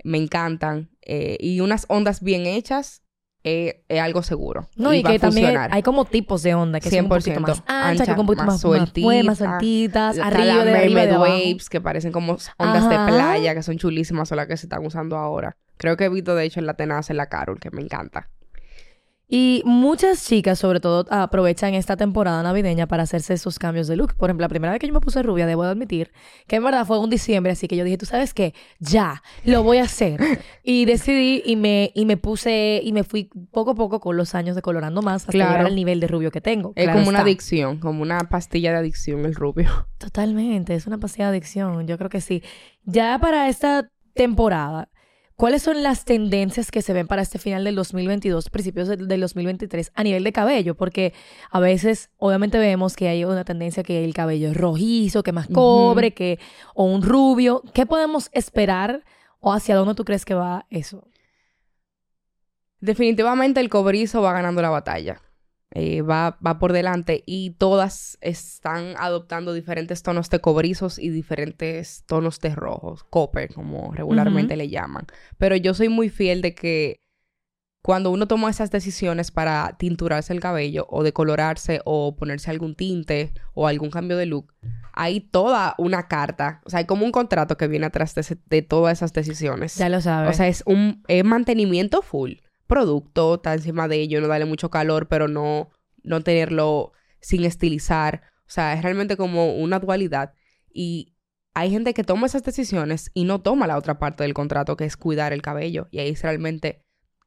Me 0.03 0.17
encantan. 0.17 0.89
eh, 1.01 1.37
y 1.39 1.61
unas 1.61 1.85
ondas 1.89 2.21
bien 2.21 2.45
hechas 2.45 3.03
eh, 3.49 3.85
es 3.87 4.01
algo 4.01 4.23
seguro. 4.23 4.67
No, 4.75 4.93
y, 4.93 5.01
va 5.01 5.11
a 5.11 5.13
que 5.13 5.19
también 5.19 5.45
funcionar. 5.45 5.69
hay 5.71 5.81
como 5.81 6.03
tipos 6.03 6.43
de 6.43 6.53
onda 6.53 6.81
que 6.81 6.89
son 6.89 7.05
un 7.05 7.09
poquito 7.09 7.39
100%, 7.39 7.39
más 7.39 7.63
anchas, 7.65 7.65
que 7.65 7.73
ancha, 7.73 8.05
son 8.05 8.19
un 8.19 8.25
poquito 8.25 8.43
más 8.43 8.53
más, 8.55 8.61
sueltitas, 8.61 10.17
Está 10.17 10.27
arriba, 10.27 10.55
la 10.55 10.63
de 10.65 10.77
arriba, 10.77 11.05
de 11.05 11.17
waves 11.17 11.69
que 11.69 11.79
parecen 11.79 12.11
como 12.11 12.33
ondas 12.33 12.83
Ajá. 12.83 12.89
de 12.89 13.11
playa 13.11 13.55
que 13.55 13.63
son 13.63 13.77
chulísimas, 13.77 14.27
son 14.27 14.35
las 14.35 14.47
que 14.47 14.57
se 14.57 14.65
están 14.65 14.85
usando 14.85 15.15
ahora. 15.15 15.55
Creo 15.77 15.95
que 15.95 16.05
he 16.05 16.09
visto 16.09 16.35
de 16.35 16.43
hecho 16.43 16.59
en 16.59 16.65
la 16.65 16.73
tenaza 16.73 17.13
en 17.13 17.17
la 17.17 17.27
Carol, 17.27 17.57
que 17.59 17.71
me 17.71 17.81
encanta. 17.81 18.29
Y 19.29 19.61
muchas 19.65 20.25
chicas, 20.25 20.57
sobre 20.57 20.79
todo, 20.79 21.05
aprovechan 21.09 21.73
esta 21.73 21.97
temporada 21.97 22.41
navideña 22.43 22.87
para 22.87 23.03
hacerse 23.03 23.33
esos 23.33 23.59
cambios 23.59 23.87
de 23.87 23.97
look. 23.97 24.15
Por 24.15 24.29
ejemplo, 24.29 24.45
la 24.45 24.49
primera 24.49 24.71
vez 24.71 24.79
que 24.79 24.87
yo 24.87 24.93
me 24.93 25.01
puse 25.01 25.21
rubia, 25.21 25.45
debo 25.45 25.63
de 25.63 25.71
admitir, 25.71 26.13
que 26.47 26.55
en 26.55 26.63
verdad 26.63 26.85
fue 26.85 26.97
un 26.97 27.09
diciembre, 27.09 27.51
así 27.51 27.67
que 27.67 27.75
yo 27.75 27.83
dije, 27.83 27.97
¿tú 27.97 28.05
sabes 28.05 28.33
qué? 28.33 28.53
Ya, 28.79 29.21
lo 29.43 29.63
voy 29.63 29.79
a 29.79 29.83
hacer. 29.83 30.21
y 30.63 30.85
decidí 30.85 31.43
y 31.45 31.57
me, 31.57 31.91
y 31.93 32.05
me 32.05 32.15
puse, 32.15 32.79
y 32.81 32.93
me 32.93 33.03
fui 33.03 33.29
poco 33.51 33.71
a 33.71 33.75
poco 33.75 33.99
con 33.99 34.15
los 34.15 34.33
años 34.33 34.55
decolorando 34.55 35.01
más 35.01 35.23
hasta 35.23 35.33
Claro. 35.33 35.51
llegar 35.51 35.65
al 35.65 35.75
nivel 35.75 35.99
de 35.99 36.07
rubio 36.07 36.31
que 36.31 36.39
tengo. 36.39 36.71
Es 36.75 36.85
Claro 36.85 36.99
como 36.99 37.09
una 37.09 37.19
adicción, 37.19 37.79
como 37.79 38.03
una 38.03 38.19
pastilla 38.29 38.71
de 38.71 38.77
adicción 38.77 39.25
el 39.25 39.35
rubio. 39.35 39.87
Totalmente, 39.97 40.73
es 40.73 40.87
una 40.87 40.99
pasilla 40.99 41.25
de 41.25 41.31
adicción, 41.37 41.85
yo 41.85 41.97
creo 41.97 42.09
que 42.09 42.21
sí. 42.21 42.43
Ya 42.85 43.19
para 43.19 43.49
esta 43.49 43.91
temporada, 44.13 44.89
¿cuáles 45.37 45.61
son 45.61 45.83
las 45.83 46.03
tendencias 46.03 46.71
que 46.71 46.81
se 46.81 46.91
ven 46.91 47.07
para 47.07 47.21
este 47.21 47.39
final 47.39 47.63
del 47.63 47.75
2022, 47.75 48.49
principios 48.49 48.89
del, 48.89 49.07
del 49.07 49.21
2023 49.21 49.91
a 49.95 50.03
nivel 50.03 50.23
de 50.23 50.33
cabello? 50.33 50.75
Porque 50.75 51.13
a 51.49 51.59
veces, 51.61 52.09
obviamente 52.17 52.57
vemos 52.57 52.95
que 52.95 53.07
hay 53.07 53.23
una 53.23 53.45
tendencia 53.45 53.83
que 53.83 54.03
el 54.03 54.13
cabello 54.13 54.49
es 54.49 54.57
rojizo, 54.57 55.23
que 55.23 55.31
más 55.31 55.47
cobre, 55.47 56.13
que 56.13 56.39
o 56.73 56.83
un 56.83 57.03
rubio. 57.03 57.63
¿Qué 57.73 57.85
podemos 57.85 58.29
esperar 58.33 59.05
o 59.39 59.53
hacia 59.53 59.75
dónde 59.75 59.95
tú 59.95 60.03
crees 60.03 60.25
que 60.25 60.33
va 60.33 60.65
eso? 60.69 61.07
Definitivamente 62.79 63.59
el 63.59 63.69
cobrizo 63.69 64.21
va 64.21 64.33
ganando 64.33 64.61
la 64.61 64.69
batalla. 64.69 65.21
Eh, 65.73 66.01
va, 66.01 66.37
va 66.45 66.59
por 66.59 66.71
delante 66.71 67.23
y 67.25 67.51
todas 67.51 68.17
están 68.21 68.93
adoptando 68.97 69.53
diferentes 69.53 70.01
tonos 70.01 70.29
de 70.29 70.39
cobrizos 70.39 70.97
y 70.97 71.09
diferentes 71.09 72.03
tonos 72.07 72.39
de 72.39 72.55
rojos, 72.55 73.03
copper, 73.03 73.53
como 73.53 73.91
regularmente 73.93 74.55
le 74.55 74.69
llaman. 74.69 75.05
Pero 75.37 75.57
yo 75.57 75.73
soy 75.73 75.89
muy 75.89 76.09
fiel 76.09 76.41
de 76.41 76.55
que 76.55 76.95
cuando 77.83 78.11
uno 78.11 78.27
toma 78.27 78.49
esas 78.49 78.71
decisiones 78.71 79.31
para 79.31 79.75
tinturarse 79.77 80.33
el 80.33 80.39
cabello 80.39 80.85
o 80.89 81.03
decolorarse 81.03 81.81
o 81.85 82.15
ponerse 82.15 82.49
algún 82.49 82.75
tinte 82.75 83.33
o 83.53 83.67
algún 83.67 83.89
cambio 83.91 84.17
de 84.17 84.25
look, 84.25 84.53
hay 84.93 85.19
toda 85.21 85.75
una 85.77 86.07
carta, 86.07 86.61
o 86.65 86.69
sea, 86.69 86.79
hay 86.79 86.85
como 86.85 87.05
un 87.05 87.11
contrato 87.11 87.55
que 87.55 87.67
viene 87.67 87.85
atrás 87.85 88.15
de, 88.15 88.21
ese- 88.21 88.39
de 88.47 88.61
todas 88.61 88.97
esas 88.97 89.13
decisiones. 89.13 89.75
Ya 89.75 89.89
lo 89.89 90.01
sabes. 90.01 90.31
O 90.31 90.33
sea, 90.33 90.47
es 90.47 90.63
un 90.65 91.03
es 91.07 91.23
mantenimiento 91.23 92.01
full. 92.01 92.33
Producto, 92.67 93.35
está 93.35 93.53
encima 93.53 93.87
de 93.87 93.97
ello, 93.97 94.21
no 94.21 94.27
darle 94.27 94.45
mucho 94.45 94.69
calor, 94.69 95.07
pero 95.07 95.27
no, 95.27 95.69
no 96.03 96.21
tenerlo 96.21 96.91
sin 97.21 97.43
estilizar. 97.43 98.23
O 98.41 98.49
sea, 98.49 98.73
es 98.73 98.83
realmente 98.83 99.17
como 99.17 99.55
una 99.55 99.79
dualidad. 99.79 100.33
Y 100.71 101.15
hay 101.53 101.71
gente 101.71 101.93
que 101.93 102.03
toma 102.03 102.27
esas 102.27 102.43
decisiones 102.43 103.09
y 103.13 103.23
no 103.23 103.41
toma 103.41 103.67
la 103.67 103.77
otra 103.77 103.97
parte 103.99 104.23
del 104.23 104.33
contrato, 104.33 104.77
que 104.77 104.85
es 104.85 104.97
cuidar 104.97 105.33
el 105.33 105.41
cabello. 105.41 105.87
Y 105.91 105.99
ahí 105.99 106.09
es 106.09 106.21
realmente 106.21 106.83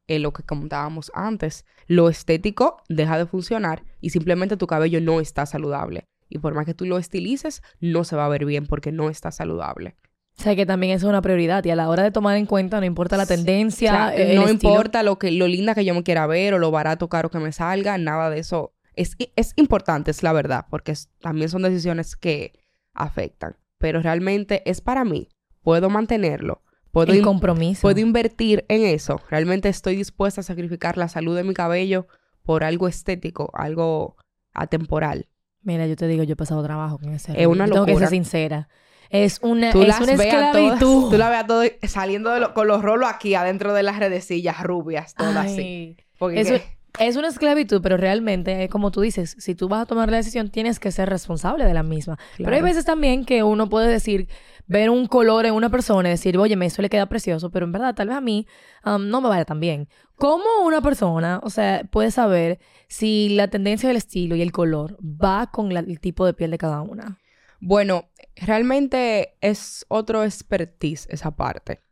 eh, 0.07 0.19
lo 0.19 0.33
que 0.33 0.43
comentábamos 0.43 1.11
antes. 1.13 1.65
Lo 1.87 2.09
estético 2.09 2.81
deja 2.87 3.17
de 3.17 3.25
funcionar 3.25 3.83
y 3.99 4.11
simplemente 4.11 4.57
tu 4.57 4.67
cabello 4.67 5.01
no 5.01 5.19
está 5.19 5.45
saludable. 5.45 6.05
Y 6.29 6.39
por 6.39 6.53
más 6.53 6.65
que 6.65 6.73
tú 6.73 6.85
lo 6.85 6.97
estilices, 6.97 7.61
no 7.79 8.03
se 8.03 8.15
va 8.15 8.25
a 8.25 8.29
ver 8.29 8.45
bien 8.45 8.67
porque 8.67 8.91
no 8.91 9.09
está 9.09 9.31
saludable. 9.31 9.97
O 10.41 10.43
sea, 10.43 10.55
que 10.55 10.65
también 10.65 10.93
es 10.93 11.03
una 11.03 11.21
prioridad 11.21 11.63
y 11.65 11.69
a 11.69 11.75
la 11.75 11.87
hora 11.89 12.03
de 12.03 12.11
tomar 12.11 12.35
en 12.37 12.45
cuenta, 12.45 12.79
no 12.79 12.85
importa 12.85 13.15
la 13.17 13.25
tendencia, 13.25 13.91
O 13.91 13.95
sea, 13.95 14.15
el 14.15 14.35
no 14.35 14.47
estilo. 14.47 14.53
importa 14.73 15.03
lo 15.03 15.17
que 15.19 15.31
lo 15.31 15.47
linda 15.47 15.73
que 15.75 15.85
yo 15.85 15.93
me 15.93 16.03
quiera 16.03 16.27
ver 16.27 16.53
o 16.53 16.59
lo 16.59 16.71
barato 16.71 17.07
caro 17.09 17.29
que 17.29 17.39
me 17.39 17.51
salga, 17.51 17.97
nada 17.97 18.29
de 18.29 18.39
eso 18.39 18.73
es, 18.95 19.15
es 19.35 19.53
importante, 19.55 20.11
es 20.11 20.21
la 20.23 20.33
verdad, 20.33 20.65
porque 20.69 20.91
es- 20.91 21.09
también 21.21 21.47
son 21.49 21.61
decisiones 21.61 22.15
que 22.15 22.53
afectan, 22.93 23.55
pero 23.77 24.01
realmente 24.01 24.63
es 24.69 24.81
para 24.81 25.05
mí, 25.05 25.29
puedo 25.61 25.89
mantenerlo, 25.89 26.61
puedo, 26.91 27.13
el 27.13 27.21
compromiso. 27.21 27.81
puedo 27.83 27.99
invertir 27.99 28.65
en 28.67 28.83
eso, 28.83 29.21
realmente 29.29 29.69
estoy 29.69 29.95
dispuesta 29.95 30.41
a 30.41 30.43
sacrificar 30.43 30.97
la 30.97 31.07
salud 31.07 31.35
de 31.37 31.43
mi 31.43 31.53
cabello 31.53 32.07
por 32.43 32.63
algo 32.63 32.87
estético, 32.87 33.49
algo 33.53 34.17
atemporal. 34.53 35.27
Mira, 35.63 35.85
yo 35.87 35.95
te 35.95 36.07
digo, 36.07 36.23
yo 36.23 36.33
he 36.33 36.35
pasado 36.35 36.63
trabajo 36.63 36.97
con 36.97 37.09
ese. 37.13 37.39
Es 37.39 37.45
una 37.47 37.67
Yo 37.67 37.73
Tengo 37.73 37.85
que 37.85 37.91
locura. 37.91 38.07
ser 38.07 38.15
sincera. 38.15 38.67
Es 39.11 39.39
una, 39.41 39.71
Tú 39.71 39.81
es 39.81 39.87
las 39.89 39.99
una 40.01 40.13
todas, 40.15 40.25
esclavitud. 40.27 41.09
tú 41.11 41.17
la 41.17 41.29
ves 41.29 41.39
a 41.39 41.47
todas 41.47 41.71
saliendo 41.87 42.29
de 42.31 42.39
lo- 42.39 42.53
con 42.53 42.67
los 42.67 42.81
rolos 42.81 43.09
aquí 43.09 43.35
adentro 43.35 43.73
de 43.73 43.83
las 43.83 43.99
redecillas 43.99 44.61
rubias, 44.63 45.13
todas 45.15 45.45
así. 45.45 45.97
Porque 46.17 46.39
Eso- 46.41 46.55
Es 46.99 47.15
una 47.15 47.29
esclavitud, 47.29 47.81
pero 47.81 47.95
realmente, 47.95 48.63
eh, 48.63 48.67
como 48.69 48.91
tú 48.91 48.99
dices, 48.99 49.37
si 49.39 49.55
tú 49.55 49.69
vas 49.69 49.81
a 49.83 49.85
tomar 49.85 50.11
la 50.11 50.17
decisión, 50.17 50.49
tienes 50.49 50.77
que 50.77 50.91
ser 50.91 51.07
responsable 51.09 51.63
de 51.63 51.73
la 51.73 51.83
misma. 51.83 52.17
Pero 52.35 52.49
hay 52.49 52.55
Claro. 52.59 52.65
veces 52.65 52.83
también 52.83 53.23
que 53.23 53.43
uno 53.43 53.69
puede 53.69 53.87
decir, 53.87 54.27
ver 54.67 54.89
un 54.89 55.07
color 55.07 55.45
en 55.45 55.53
una 55.53 55.69
persona 55.69 56.09
y 56.09 56.11
decir, 56.11 56.37
oye, 56.37 56.57
eso 56.65 56.81
le 56.81 56.89
queda 56.89 57.05
precioso, 57.07 57.49
pero 57.49 57.65
en 57.65 57.71
verdad, 57.71 57.95
tal 57.95 58.09
vez 58.09 58.17
a 58.17 58.21
mí 58.21 58.45
um, 58.85 59.07
no 59.07 59.21
me 59.21 59.29
vaya 59.29 59.45
tan 59.45 59.61
bien. 59.61 59.87
¿Cómo 60.15 60.43
una 60.65 60.81
persona, 60.81 61.39
o 61.43 61.49
sea, 61.49 61.83
puede 61.89 62.11
saber 62.11 62.59
si 62.89 63.29
la 63.29 63.47
tendencia 63.47 63.87
del 63.87 63.95
estilo 63.97 64.35
y 64.35 64.41
el 64.41 64.51
color 64.51 64.97
va 65.01 65.49
con 65.49 65.73
la- 65.73 65.79
el 65.79 65.99
tipo 66.01 66.25
de 66.25 66.33
piel 66.33 66.51
de 66.51 66.57
cada 66.57 66.81
una? 66.81 67.19
Bueno, 67.61 68.09
realmente 68.35 69.37
es 69.39 69.85
otro 69.87 70.23
expertise 70.23 71.07
esa 71.11 71.35
parte. 71.35 71.83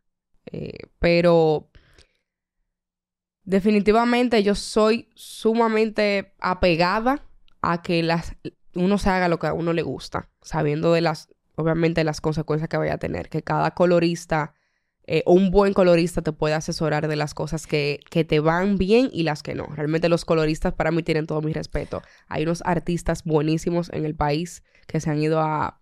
Eh, 0.51 0.79
pero 0.97 1.69
definitivamente 3.43 4.41
yo 4.41 4.55
soy 4.55 5.09
sumamente 5.13 6.33
apegada 6.39 7.23
a 7.61 7.83
que 7.83 8.01
las, 8.01 8.35
uno 8.73 8.97
se 8.97 9.09
haga 9.11 9.27
lo 9.27 9.38
que 9.38 9.45
a 9.45 9.53
uno 9.53 9.71
le 9.73 9.83
gusta, 9.83 10.31
sabiendo 10.41 10.91
de 10.91 11.01
las, 11.01 11.29
obviamente, 11.55 12.03
las 12.03 12.19
consecuencias 12.19 12.67
que 12.67 12.77
vaya 12.77 12.95
a 12.95 12.99
tener. 12.99 13.29
Que 13.29 13.43
cada 13.43 13.75
colorista 13.75 14.55
eh, 15.11 15.23
un 15.25 15.49
buen 15.49 15.73
colorista 15.73 16.21
te 16.21 16.31
puede 16.33 16.53
asesorar 16.53 17.07
de 17.07 17.15
las 17.15 17.33
cosas 17.33 17.65
que, 17.65 17.99
que 18.11 18.23
te 18.23 18.39
van 18.39 18.77
bien 18.77 19.09
y 19.11 19.23
las 19.23 19.41
que 19.41 19.55
no. 19.55 19.65
Realmente 19.65 20.07
los 20.07 20.23
coloristas 20.23 20.75
para 20.75 20.91
mí 20.91 21.01
tienen 21.01 21.25
todo 21.25 21.41
mi 21.41 21.51
respeto. 21.51 22.03
Hay 22.27 22.43
unos 22.43 22.61
artistas 22.63 23.23
buenísimos 23.23 23.89
en 23.91 24.05
el 24.05 24.13
país 24.13 24.61
que 24.85 24.99
se 24.99 25.09
han 25.09 25.19
ido 25.19 25.39
a, 25.39 25.81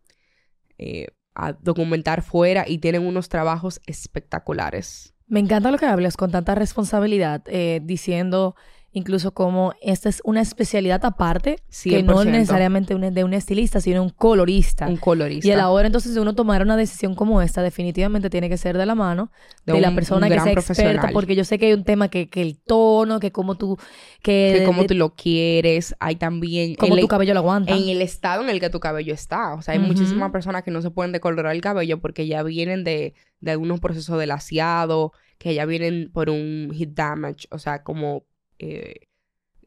eh, 0.78 1.08
a 1.36 1.52
documentar 1.52 2.22
fuera 2.22 2.64
y 2.66 2.78
tienen 2.78 3.06
unos 3.06 3.28
trabajos 3.28 3.82
espectaculares. 3.86 5.14
Me 5.28 5.42
encanta 5.42 5.72
lo 5.72 5.78
que 5.78 5.88
hablas 5.88 6.16
con 6.16 6.32
tanta 6.32 6.56
responsabilidad, 6.56 7.44
eh, 7.48 7.82
diciendo 7.84 8.56
incluso 8.94 9.32
como 9.32 9.74
esta 9.82 10.10
es 10.10 10.22
una 10.24 10.42
especialidad 10.42 11.06
aparte, 11.06 11.58
que 11.84 12.02
no 12.02 12.14
100%. 12.24 12.32
necesariamente 12.32 12.96
un- 12.96 13.14
de 13.14 13.24
un 13.24 13.34
estilista, 13.34 13.80
sino 13.80 14.02
un 14.02 14.10
colorista. 14.10 14.88
Un 14.88 14.98
colorista. 14.98 15.48
Y 15.48 15.52
a 15.52 15.58
la 15.58 15.70
hora 15.70 15.86
entonces 15.88 16.16
de 16.16 16.20
uno 16.22 16.34
tomar 16.34 16.62
una 16.64 16.76
decisión 16.78 17.14
como 17.14 17.42
esta, 17.42 17.62
definitivamente 17.62 18.30
tiene 18.30 18.50
que 18.50 18.58
ser 18.58 18.78
de 18.78 18.86
la 18.88 18.96
mano 18.96 19.32
de, 19.66 19.74
De 19.74 19.82
la 19.82 19.90
un- 19.90 19.96
persona 19.96 20.26
un 20.28 20.34
que 20.34 20.40
sea 20.40 20.52
experta, 20.54 21.10
porque 21.14 21.36
yo 21.36 21.44
sé 21.44 21.60
que 21.60 21.68
hay 21.68 21.74
un 21.74 21.84
tema 21.84 22.08
que, 22.08 22.30
que 22.30 22.42
el 22.42 22.58
tono, 22.58 23.20
que 23.20 23.32
cómo 23.32 23.56
tú, 23.56 23.78
que, 24.24 24.56
que 24.60 24.64
como 24.66 24.82
de- 24.84 24.88
tú 24.88 24.94
lo 24.96 25.14
quieres. 25.14 25.96
Hay 26.00 26.16
también... 26.16 26.76
cómo 26.76 26.96
el- 26.96 27.02
tu 27.02 27.08
cabello 27.08 27.34
lo 27.34 27.42
aguanta. 27.42 27.76
en 27.76 27.90
el 27.90 28.02
estado 28.02 28.42
en 28.44 28.50
el 28.50 28.60
que 28.60 28.70
tu 28.70 28.80
cabello 28.80 29.14
está. 29.14 29.54
O 29.54 29.62
sea, 29.62 29.74
hay 29.74 29.80
Ujú. 29.80 29.90
muchísimas 29.90 30.32
personas 30.32 30.64
que 30.64 30.72
no 30.72 30.82
se 30.82 30.90
pueden 30.90 31.12
decolorar 31.12 31.54
el 31.54 31.62
cabello 31.62 32.00
porque 32.00 32.26
ya 32.26 32.42
vienen 32.42 32.84
de, 32.84 33.14
de 33.42 33.52
algunos 33.52 33.80
procesos 33.80 34.18
de 34.18 34.26
laseado, 34.26 35.12
que 35.38 35.54
ya 35.54 35.66
vienen 35.66 36.10
por 36.12 36.32
un 36.32 36.72
heat 36.74 36.90
damage, 36.96 37.48
o 37.52 37.60
sea, 37.60 37.84
como 37.84 38.24
eh, 38.60 38.96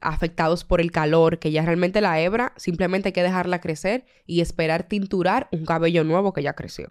afectados 0.01 0.65
por 0.65 0.81
el 0.81 0.91
calor, 0.93 1.39
que 1.39 1.51
ya 1.53 1.63
realmente 1.65 2.01
la 2.01 2.21
hebra 2.21 2.53
simplemente 2.57 3.09
hay 3.09 3.13
que 3.13 3.23
dejarla 3.23 3.61
crecer 3.61 4.05
y 4.27 4.41
esperar 4.41 4.85
tinturar 4.85 5.49
un 5.53 5.67
cabello 5.67 6.05
nuevo 6.05 6.33
que 6.33 6.43
ya 6.43 6.55
creció. 6.55 6.89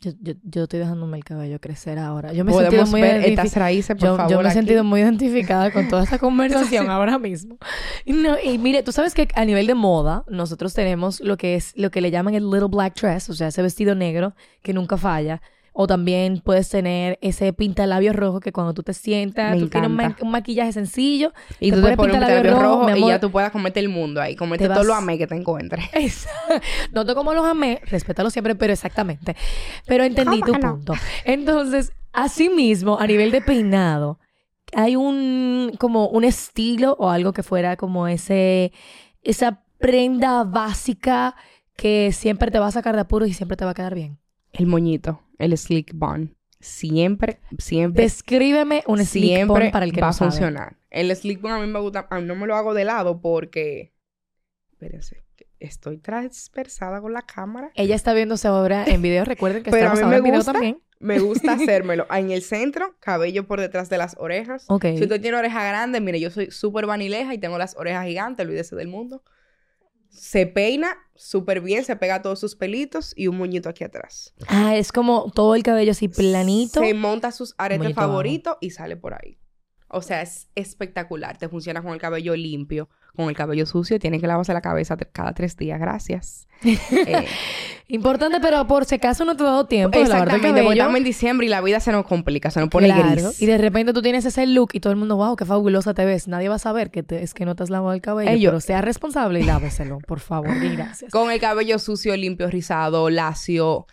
Yo, 0.00 0.10
yo, 0.20 0.32
yo 0.42 0.64
estoy 0.64 0.80
dejándome 0.80 1.16
el 1.16 1.22
cabello 1.24 1.60
crecer 1.60 1.96
ahora. 1.96 2.32
Yo 2.32 2.44
me 2.44 2.50
he 2.50 2.56
sentido 2.56 2.86
muy 2.86 3.00
ver 3.00 3.22
identifi- 3.22 3.28
estas 3.44 3.54
raíces, 3.54 3.96
por 3.96 4.04
yo, 4.08 4.16
favor. 4.16 4.32
yo 4.32 4.38
me 4.38 4.42
he 4.44 4.46
aquí. 4.48 4.54
sentido 4.54 4.82
muy 4.82 5.00
identificada 5.00 5.70
con 5.72 5.88
toda 5.88 6.02
esta 6.02 6.18
conversación 6.18 6.90
ahora 6.90 7.18
mismo. 7.20 7.56
No, 8.04 8.34
y 8.42 8.58
mire, 8.58 8.82
tú 8.82 8.90
sabes 8.90 9.14
que 9.14 9.28
a 9.36 9.44
nivel 9.44 9.68
de 9.68 9.74
moda, 9.74 10.24
nosotros 10.28 10.74
tenemos 10.74 11.20
lo 11.20 11.36
que 11.36 11.54
es 11.54 11.72
lo 11.76 11.92
que 11.92 12.00
le 12.00 12.10
llaman 12.10 12.34
el 12.34 12.50
little 12.50 12.66
black 12.68 13.00
dress, 13.00 13.30
o 13.30 13.34
sea, 13.34 13.46
ese 13.48 13.62
vestido 13.62 13.94
negro 13.94 14.34
que 14.62 14.72
nunca 14.72 14.96
falla. 14.96 15.40
O 15.74 15.86
también 15.86 16.42
puedes 16.44 16.68
tener 16.68 17.18
ese 17.22 17.52
pintalabio 17.54 18.12
rojo 18.12 18.40
que 18.40 18.52
cuando 18.52 18.74
tú 18.74 18.82
te 18.82 18.92
sientas, 18.92 19.52
Me 19.52 19.58
tú 19.58 19.68
tienes 19.68 19.88
un, 19.88 19.96
ma- 19.96 20.02
encanta. 20.04 20.24
un 20.24 20.30
maquillaje 20.30 20.70
sencillo. 20.72 21.32
Y 21.60 21.70
te 21.70 21.76
tú 21.76 21.82
te 21.82 21.82
pones 21.82 21.96
pones 21.96 22.14
un 22.14 22.20
pintalabio 22.20 22.42
pintalabio 22.52 22.78
rojo, 22.90 22.96
y 22.98 23.08
ya 23.08 23.20
tú 23.20 23.30
puedas 23.30 23.50
comerte 23.52 23.80
el 23.80 23.88
mundo 23.88 24.20
ahí, 24.20 24.36
comerte 24.36 24.68
Te 24.68 24.74
todo 24.74 24.84
lo 24.84 24.90
vas- 24.92 25.02
amé 25.02 25.16
que 25.16 25.26
te 25.26 25.34
encuentres. 25.34 25.84
no 26.92 27.06
te 27.06 27.14
como 27.14 27.32
los 27.32 27.46
amé, 27.46 27.80
respétalo 27.86 28.28
siempre, 28.30 28.54
pero 28.54 28.72
exactamente. 28.72 29.34
Pero 29.86 30.04
entendí 30.04 30.40
tu 30.40 30.52
¿Cómo 30.52 30.58
no? 30.58 30.74
punto. 30.74 30.94
Entonces, 31.24 31.92
asimismo, 32.12 32.98
a 33.00 33.06
nivel 33.06 33.30
de 33.30 33.40
peinado, 33.40 34.18
hay 34.74 34.96
un 34.96 35.72
como 35.78 36.08
un 36.08 36.24
estilo 36.24 36.96
o 36.98 37.08
algo 37.10 37.32
que 37.32 37.42
fuera 37.42 37.76
como 37.76 38.08
ese 38.08 38.72
esa 39.22 39.62
prenda 39.78 40.44
básica 40.44 41.34
que 41.76 42.12
siempre 42.12 42.50
te 42.50 42.58
va 42.58 42.66
a 42.66 42.70
sacar 42.72 42.94
de 42.94 43.00
apuros 43.00 43.28
y 43.28 43.32
siempre 43.32 43.56
te 43.56 43.64
va 43.64 43.70
a 43.70 43.74
quedar 43.74 43.94
bien. 43.94 44.18
El 44.52 44.66
moñito, 44.66 45.20
el 45.42 45.56
slick 45.58 45.92
bun. 45.94 46.36
Siempre, 46.60 47.40
siempre, 47.58 48.04
Descríbeme 48.04 48.84
un 48.86 49.04
slick 49.04 49.24
siempre 49.34 49.64
bun 49.64 49.72
para 49.72 49.84
el 49.84 49.92
que 49.92 50.00
va 50.00 50.06
no 50.08 50.10
a 50.10 50.12
sabe. 50.12 50.30
funcionar. 50.30 50.76
El 50.90 51.14
slick 51.16 51.40
bun 51.40 51.50
a 51.50 51.58
mí 51.58 51.66
me 51.66 51.80
gusta, 51.80 52.06
a 52.08 52.20
mí 52.20 52.26
no 52.26 52.36
me 52.36 52.46
lo 52.46 52.54
hago 52.56 52.72
de 52.74 52.84
lado 52.84 53.20
porque... 53.20 53.92
Espérense, 54.70 55.24
estoy 55.60 55.98
transversada 55.98 57.00
con 57.00 57.12
la 57.12 57.22
cámara. 57.22 57.70
Ella 57.74 57.94
está 57.94 58.12
viéndose 58.14 58.46
ahora 58.48 58.84
en 58.86 59.02
video, 59.02 59.24
recuerden 59.24 59.62
que 59.62 59.70
Pero 59.70 59.90
a 59.90 59.94
estamos 59.94 59.98
mí 60.00 60.04
ahora 60.04 60.10
me 60.14 60.18
en 60.18 60.24
video 60.24 60.38
gusta. 60.38 60.52
también. 60.52 60.78
Me 61.00 61.18
gusta 61.18 61.52
hacérmelo 61.54 62.06
en 62.14 62.30
el 62.30 62.42
centro, 62.42 62.94
cabello 63.00 63.44
por 63.46 63.60
detrás 63.60 63.88
de 63.90 63.98
las 63.98 64.14
orejas. 64.18 64.64
Ok. 64.68 64.84
Si 64.96 65.02
usted 65.02 65.20
tiene 65.20 65.36
oreja 65.36 65.64
grande, 65.66 66.00
mire, 66.00 66.20
yo 66.20 66.30
soy 66.30 66.50
súper 66.52 66.86
vanileja 66.86 67.34
y 67.34 67.38
tengo 67.38 67.58
las 67.58 67.76
orejas 67.76 68.06
gigantes, 68.06 68.46
olvídese 68.46 68.76
del 68.76 68.86
mundo. 68.88 69.24
Se 70.12 70.46
peina 70.46 70.96
súper 71.16 71.60
bien, 71.60 71.84
se 71.84 71.96
pega 71.96 72.22
todos 72.22 72.38
sus 72.38 72.54
pelitos 72.54 73.12
y 73.16 73.26
un 73.28 73.36
moñito 73.38 73.68
aquí 73.68 73.84
atrás. 73.84 74.34
Ah, 74.46 74.76
es 74.76 74.92
como 74.92 75.30
todo 75.34 75.54
el 75.54 75.62
cabello 75.62 75.92
así 75.92 76.08
planito. 76.08 76.80
Se 76.80 76.94
monta 76.94 77.32
sus 77.32 77.54
aretes 77.58 77.94
favoritos 77.94 78.56
y 78.60 78.70
sale 78.70 78.96
por 78.96 79.14
ahí. 79.14 79.38
O 79.92 80.02
sea, 80.02 80.22
es 80.22 80.48
espectacular. 80.54 81.36
Te 81.38 81.48
funciona 81.48 81.82
con 81.82 81.92
el 81.92 82.00
cabello 82.00 82.34
limpio, 82.34 82.88
con 83.14 83.28
el 83.28 83.36
cabello 83.36 83.66
sucio. 83.66 83.98
Tiene 83.98 84.18
que 84.20 84.26
lavarse 84.26 84.52
la 84.54 84.62
cabeza 84.62 84.96
cada 84.96 85.32
tres 85.34 85.56
días. 85.56 85.78
Gracias. 85.78 86.48
Eh, 86.92 87.26
Importante, 87.88 88.38
pero 88.40 88.66
por 88.66 88.84
si 88.86 88.94
acaso 88.94 89.24
no 89.24 89.36
te 89.36 89.42
ha 89.42 89.46
dado 89.46 89.66
tiempo 89.66 89.98
de 89.98 90.04
exactamente. 90.04 90.48
Cabello. 90.48 90.72
estamos 90.72 90.96
en 90.96 91.04
diciembre 91.04 91.46
y 91.46 91.50
la 91.50 91.60
vida 91.60 91.78
se 91.80 91.92
nos 91.92 92.06
complica. 92.06 92.50
Se 92.50 92.60
nos 92.60 92.68
pone 92.70 92.86
Claro. 92.86 93.10
gris. 93.10 93.42
Y 93.42 93.46
de 93.46 93.58
repente 93.58 93.92
tú 93.92 94.00
tienes 94.00 94.24
ese 94.24 94.46
look 94.46 94.70
y 94.72 94.80
todo 94.80 94.92
el 94.92 94.98
mundo, 94.98 95.16
wow, 95.16 95.36
qué 95.36 95.44
fabulosa 95.44 95.92
te 95.92 96.04
ves. 96.06 96.26
Nadie 96.28 96.48
va 96.48 96.54
a 96.54 96.58
saber 96.58 96.90
que 96.90 97.02
te- 97.02 97.22
es 97.22 97.34
que 97.34 97.44
no 97.44 97.54
te 97.54 97.64
has 97.64 97.70
lavado 97.70 97.92
el 97.92 98.00
cabello. 98.00 98.30
Ey, 98.30 98.40
yo- 98.40 98.50
Pero 98.50 98.60
sea 98.60 98.80
responsable 98.80 99.40
y 99.40 99.42
láveselo, 99.42 99.98
por 100.06 100.20
favor. 100.20 100.56
Y 100.64 100.74
gracias. 100.76 101.10
Con 101.10 101.30
el 101.30 101.40
cabello 101.40 101.78
sucio, 101.78 102.16
limpio, 102.16 102.48
rizado, 102.48 103.10
lacio, 103.10 103.86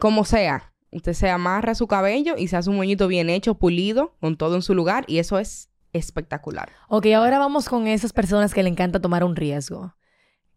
como 0.00 0.24
sea. 0.24 0.69
Usted 0.92 1.12
se 1.12 1.30
amarra 1.30 1.74
su 1.74 1.86
cabello 1.86 2.34
y 2.36 2.48
se 2.48 2.56
hace 2.56 2.68
un 2.70 2.76
moñito 2.76 3.06
bien 3.08 3.30
hecho, 3.30 3.54
pulido, 3.54 4.16
con 4.20 4.36
todo 4.36 4.56
en 4.56 4.62
su 4.62 4.74
lugar. 4.74 5.04
Y 5.06 5.18
eso 5.18 5.38
es 5.38 5.70
espectacular. 5.92 6.70
Ok, 6.88 7.06
ahora 7.14 7.38
vamos 7.38 7.68
con 7.68 7.86
esas 7.86 8.12
personas 8.12 8.52
que 8.54 8.62
le 8.62 8.68
encanta 8.68 9.00
tomar 9.00 9.22
un 9.24 9.36
riesgo. 9.36 9.94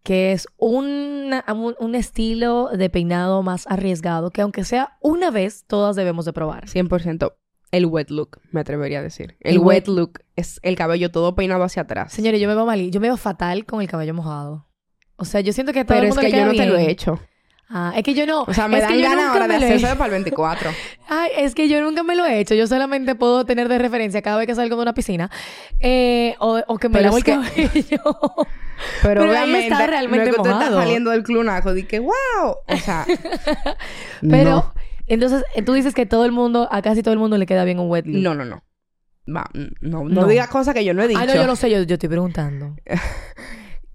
Que 0.04 0.34
es 0.34 0.48
un, 0.58 1.32
un 1.80 1.96
estilo 1.96 2.70
de 2.76 2.90
peinado 2.90 3.42
más 3.42 3.66
arriesgado 3.68 4.32
que 4.32 4.42
aunque 4.42 4.66
sea 4.66 4.98
una 5.02 5.32
vez, 5.32 5.64
todas 5.66 5.96
debemos 5.96 6.26
de 6.26 6.34
probar. 6.34 6.66
100%. 6.66 7.34
El 7.72 7.86
wet 7.88 8.10
look, 8.12 8.40
me 8.52 8.60
atrevería 8.60 9.00
a 9.00 9.02
decir. 9.02 9.38
El, 9.40 9.54
El 9.56 9.60
wet 9.60 9.88
wet- 9.88 9.96
look 9.96 10.20
es 10.36 10.60
el 10.62 10.76
cabello 10.76 11.10
todo 11.10 11.36
peinado 11.36 11.64
hacia 11.64 11.84
atrás. 11.84 12.12
Señores, 12.12 12.40
yo 12.42 12.48
me 12.48 12.54
veo 12.56 12.66
mal, 12.66 12.92
yo 12.92 13.00
me 13.00 13.08
veo 13.08 13.18
fatal 13.18 13.66
con 13.66 13.82
el 13.82 13.88
cabello 13.88 14.14
mojado. 14.14 14.68
O 15.16 15.26
sea, 15.26 15.42
yo 15.42 15.54
siento 15.54 15.74
que 15.74 15.80
a 15.80 15.86
todo 15.86 15.96
Pero 15.96 16.04
el 16.08 16.10
es 16.10 16.16
mundo 16.16 16.30
que 16.30 16.36
le 16.36 16.42
yo 16.42 16.46
no 16.48 16.52
te 16.54 16.66
lo 16.66 16.78
he 16.78 16.92
hecho. 16.92 17.20
Ah, 17.76 17.92
es 17.98 18.04
que 18.04 18.14
yo 18.14 18.28
no. 18.28 18.44
O 18.44 18.54
sea, 18.54 18.68
me 18.68 18.80
dan 18.80 19.02
ganas 19.02 19.30
ahora 19.30 19.48
de 19.48 19.56
he- 19.56 19.58
hacerse 19.58 19.96
para 19.96 20.06
el 20.06 20.12
24. 20.12 20.70
Ay, 21.10 21.32
es 21.38 21.56
que 21.56 21.68
yo 21.68 21.82
nunca 21.82 22.04
me 22.04 22.16
lo 22.16 22.24
he 22.24 22.40
hecho. 22.40 22.54
Yo 22.54 22.68
solamente 22.68 23.16
puedo 23.16 23.46
tener 23.46 23.68
de 23.68 23.80
referencia 23.80 24.22
cada 24.22 24.38
vez 24.38 24.46
que 24.46 24.54
salgo 24.54 24.76
de 24.76 24.82
una 24.84 24.94
piscina. 24.94 25.32
Eh, 25.80 26.36
o, 26.40 26.62
o 26.68 26.78
que 26.78 26.88
me 26.90 26.94
Pero 27.00 27.06
lavo 27.06 27.18
el 27.18 27.24
que- 27.24 27.32
cabello. 27.32 28.04
Pero, 29.02 29.22
Pero 29.22 29.32
obviamente, 29.32 29.68
está 29.68 29.88
realmente 29.88 30.26
no 30.26 30.30
es 30.32 30.36
que 30.36 30.42
usted 30.42 30.52
mojado. 30.52 30.70
está 30.72 30.82
saliendo 30.84 31.12
del 31.12 31.24
clunaco 31.24 31.74
que 31.88 32.00
wow. 32.00 32.14
O 32.68 32.78
sea, 32.78 33.06
Pero, 34.22 34.50
no. 34.50 34.74
entonces, 35.08 35.44
tú 35.66 35.74
dices 35.74 35.94
que 35.94 36.06
todo 36.06 36.26
el 36.26 36.32
mundo, 36.32 36.68
a 36.72 36.82
casi 36.82 37.02
todo 37.02 37.14
el 37.14 37.20
mundo 37.20 37.38
le 37.38 37.46
queda 37.46 37.64
bien 37.66 37.80
un 37.80 37.90
wet. 37.90 38.06
No, 38.06 38.36
no, 38.36 38.46
no. 38.46 38.64
Va, 39.26 39.50
no, 39.54 40.04
no, 40.04 40.04
No. 40.04 40.28
diga 40.28 40.48
cosas 40.48 40.74
que 40.74 40.84
yo 40.84 40.94
no 40.94 41.02
he 41.02 41.08
dicho. 41.08 41.20
Ah, 41.22 41.26
no, 41.26 41.34
yo 41.34 41.46
lo 41.48 41.56
sé, 41.56 41.70
yo, 41.70 41.82
yo 41.84 41.94
estoy 41.96 42.10
preguntando. 42.10 42.76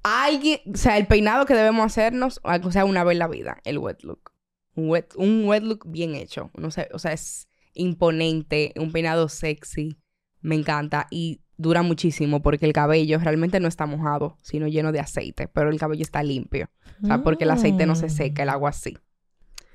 Alguien, 0.08 0.60
o 0.72 0.76
sea, 0.76 0.96
el 0.96 1.06
peinado 1.06 1.44
que 1.44 1.54
debemos 1.54 1.84
hacernos, 1.84 2.40
o 2.42 2.72
sea, 2.72 2.84
una 2.84 3.04
vez 3.04 3.14
en 3.14 3.18
la 3.18 3.28
vida, 3.28 3.58
el 3.64 3.78
wet 3.78 4.02
look. 4.02 4.32
Un 4.74 4.88
wet, 4.88 5.12
un 5.16 5.44
wet 5.44 5.62
look 5.62 5.84
bien 5.86 6.14
hecho. 6.14 6.50
No 6.56 6.70
sé, 6.70 6.88
o 6.92 6.98
sea, 6.98 7.12
es 7.12 7.48
imponente, 7.74 8.72
un 8.76 8.92
peinado 8.92 9.28
sexy. 9.28 9.98
Me 10.40 10.54
encanta 10.54 11.08
y 11.10 11.42
dura 11.56 11.82
muchísimo 11.82 12.40
porque 12.40 12.64
el 12.64 12.72
cabello 12.72 13.18
realmente 13.18 13.60
no 13.60 13.68
está 13.68 13.86
mojado, 13.86 14.38
sino 14.40 14.68
lleno 14.68 14.92
de 14.92 15.00
aceite, 15.00 15.48
pero 15.48 15.70
el 15.70 15.78
cabello 15.78 16.02
está 16.02 16.22
limpio. 16.22 16.70
O 17.02 17.06
sea, 17.06 17.22
porque 17.22 17.44
el 17.44 17.50
aceite 17.50 17.86
no 17.86 17.94
se 17.94 18.08
seca, 18.08 18.44
el 18.44 18.48
agua 18.48 18.72
sí. 18.72 18.96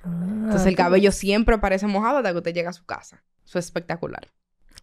Ah, 0.04 0.26
Entonces 0.26 0.68
el 0.68 0.76
cabello 0.76 1.12
siempre 1.12 1.58
parece 1.58 1.88
mojado 1.88 2.18
hasta 2.18 2.32
que 2.32 2.38
usted 2.38 2.54
llega 2.54 2.70
a 2.70 2.74
su 2.74 2.86
casa. 2.86 3.24
Eso 3.46 3.60
es 3.60 3.66
espectacular. 3.66 4.32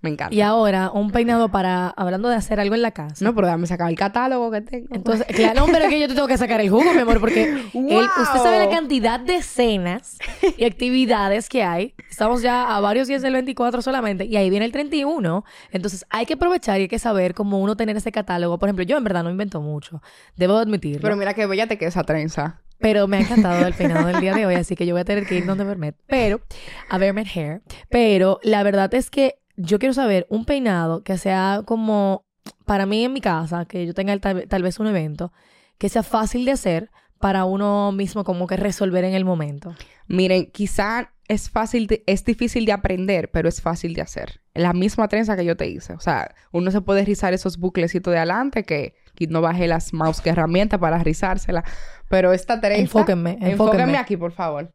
Me 0.02 0.11
encanta. 0.11 0.35
Y 0.35 0.40
ahora, 0.40 0.90
un 0.92 1.11
peinado 1.11 1.50
para, 1.50 1.88
hablando 1.88 2.28
de 2.30 2.35
hacer 2.37 2.59
algo 2.59 2.75
en 2.75 2.80
la 2.83 2.90
casa. 2.92 3.23
No, 3.25 3.35
pero 3.35 3.47
déjame 3.47 3.66
sacar 3.66 3.90
el 3.90 3.97
catálogo 3.97 4.50
que 4.50 4.62
tengo. 4.62 4.87
Entonces, 4.95 5.26
claro, 5.26 5.66
pero 5.71 5.85
es 5.85 5.90
que 5.90 6.00
yo 6.00 6.09
te 6.09 6.14
tengo 6.14 6.26
que 6.26 6.38
sacar 6.38 6.61
el 6.61 6.71
jugo, 6.71 6.90
mi 6.95 7.00
amor, 7.00 7.21
porque 7.21 7.45
el- 7.45 7.61
usted 7.64 8.38
sabe 8.42 8.59
la 8.59 8.71
cantidad 8.71 9.21
de 9.21 9.42
cenas 9.42 10.19
y 10.57 10.64
actividades 10.64 11.49
que 11.49 11.62
hay. 11.62 11.95
Estamos 12.11 12.40
ya 12.42 12.75
a 12.75 12.80
varios 12.80 13.09
días 13.09 13.21
del 13.23 13.35
24 13.35 13.83
solamente 13.83 14.25
y 14.25 14.37
ahí 14.37 14.49
viene 14.49 14.64
el 14.64 14.73
31. 14.73 15.45
Entonces, 15.71 16.07
hay 16.09 16.25
que 16.25 16.35
aprovechar 16.35 16.78
y 16.78 16.83
hay 16.83 16.88
que 16.88 16.99
saber 16.99 17.35
cómo 17.35 17.59
uno 17.61 17.76
tener 17.76 17.97
ese 17.97 18.11
catálogo. 18.11 18.59
Por 18.59 18.69
ejemplo, 18.69 18.85
yo 18.85 18.97
en 18.97 19.04
verdad 19.04 19.23
no 19.23 19.30
invento 19.30 19.61
mucho, 19.61 20.00
debo 20.37 20.57
admitirlo. 20.57 21.02
Pero 21.02 21.16
mira 21.16 21.35
qué 21.35 21.45
bella 21.47 21.66
te 21.66 21.76
queda 21.76 21.90
esa 21.90 22.04
trenza. 22.04 22.61
Pero 22.78 23.07
me 23.07 23.19
ha 23.19 23.21
encantado 23.21 23.66
el 23.66 23.75
peinado 23.75 24.07
del 24.07 24.21
día 24.21 24.33
de 24.33 24.47
hoy, 24.47 24.54
así 24.54 24.75
que 24.75 24.87
yo 24.87 24.95
voy 24.95 25.02
a 25.02 25.04
tener 25.04 25.26
que 25.26 25.35
ir 25.35 25.45
donde 25.45 25.64
Vermet. 25.64 25.95
Pero, 26.07 26.40
a 26.88 26.97
Vermet 26.97 27.26
Hair. 27.37 27.61
Pero 27.90 28.40
la 28.42 28.62
verdad 28.62 28.95
es 28.95 29.11
que 29.11 29.40
yo 29.62 29.79
quiero 29.79 29.93
saber 29.95 30.26
un 30.31 30.45
peinado 30.45 31.02
que 31.02 31.19
sea 31.19 31.62
como, 31.64 32.25
para 32.64 32.87
mí 32.87 33.05
en 33.05 33.12
mi 33.12 33.21
casa, 33.21 33.64
que 33.67 33.87
yo 33.87 33.95
tenga 33.95 34.19
tal, 34.19 34.47
tal 34.49 34.62
vez 34.62 34.79
un 34.81 34.87
evento, 34.87 35.33
que 35.79 35.88
sea 35.88 36.02
fácil 36.02 36.45
de 36.45 36.52
hacer 36.52 36.90
para 37.19 37.45
uno 37.45 37.93
mismo 37.93 38.25
como 38.25 38.47
que 38.47 38.57
resolver 38.57 39.05
en 39.05 39.14
el 39.14 39.25
momento. 39.25 39.75
Miren, 40.09 40.50
quizá 40.50 41.12
es 41.29 41.50
fácil, 41.50 41.87
de- 41.87 42.02
es 42.07 42.25
difícil 42.25 42.64
de 42.64 42.73
aprender, 42.73 43.31
pero 43.31 43.49
es 43.49 43.61
fácil 43.61 43.95
de 43.95 44.00
hacer. 44.02 44.40
La 44.55 44.73
misma 44.73 45.07
trenza 45.07 45.37
que 45.37 45.45
yo 45.45 45.57
te 45.57 45.69
hice. 45.69 45.93
O 45.93 46.00
sea, 46.00 46.35
uno 46.50 46.71
se 46.71 46.81
puede 46.81 47.05
rizar 47.05 47.33
esos 47.35 47.59
buclecitos 47.59 48.11
de 48.12 48.19
adelante 48.19 48.64
que, 48.64 48.95
que 49.14 49.26
no 49.29 49.40
bajé 49.40 49.69
las 49.69 49.93
mouse 49.93 50.21
que 50.21 50.31
herramienta 50.31 50.79
para 50.79 50.99
rizársela. 50.99 51.62
Pero 52.09 52.33
esta 52.33 52.61
trenza... 52.61 52.81
Enfóquenme, 52.81 53.33
Enfóquenme 53.33 53.52
enfóquenme. 53.52 53.99
aquí, 53.99 54.17
por 54.17 54.33
favor. 54.33 54.73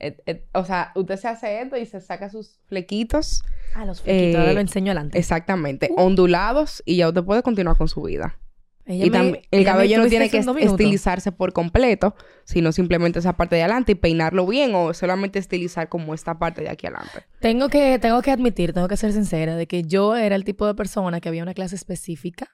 Et- 0.00 0.22
et- 0.26 0.46
o 0.52 0.64
sea, 0.64 0.92
usted 0.94 1.16
se 1.16 1.26
hace 1.28 1.60
esto 1.60 1.76
y 1.76 1.84
se 1.86 2.00
saca 2.00 2.30
sus 2.30 2.60
flequitos. 2.66 3.42
Ah, 3.74 3.84
los 3.84 4.00
flequitos, 4.00 4.36
ahora 4.40 4.50
Eh, 4.52 4.54
lo 4.54 4.60
enseño 4.60 4.92
adelante. 4.92 5.18
Exactamente. 5.18 5.90
Ondulados 5.96 6.82
y 6.86 6.96
ya 6.96 7.08
usted 7.08 7.24
puede 7.24 7.42
continuar 7.42 7.76
con 7.76 7.88
su 7.88 8.02
vida. 8.02 8.38
Ella 8.86 9.04
y 9.04 9.10
me- 9.10 9.16
también 9.18 9.42
el 9.50 9.64
cabello 9.66 9.98
no 9.98 10.06
tiene 10.06 10.30
que 10.30 10.38
minutos. 10.40 10.62
estilizarse 10.72 11.30
por 11.30 11.52
completo, 11.52 12.14
sino 12.44 12.72
simplemente 12.72 13.18
esa 13.18 13.36
parte 13.36 13.56
de 13.56 13.62
adelante 13.62 13.92
y 13.92 13.94
peinarlo 13.96 14.46
bien 14.46 14.74
o 14.74 14.94
solamente 14.94 15.38
estilizar 15.38 15.90
como 15.90 16.14
esta 16.14 16.38
parte 16.38 16.62
de 16.62 16.70
aquí 16.70 16.86
adelante. 16.86 17.24
Tengo 17.40 17.68
que, 17.68 17.98
tengo 17.98 18.22
que 18.22 18.30
admitir, 18.30 18.72
tengo 18.72 18.88
que 18.88 18.96
ser 18.96 19.12
sincera, 19.12 19.56
de 19.56 19.66
que 19.66 19.82
yo 19.82 20.16
era 20.16 20.36
el 20.36 20.44
tipo 20.44 20.66
de 20.66 20.74
persona 20.74 21.20
que 21.20 21.28
había 21.28 21.42
una 21.42 21.52
clase 21.52 21.74
específica 21.74 22.48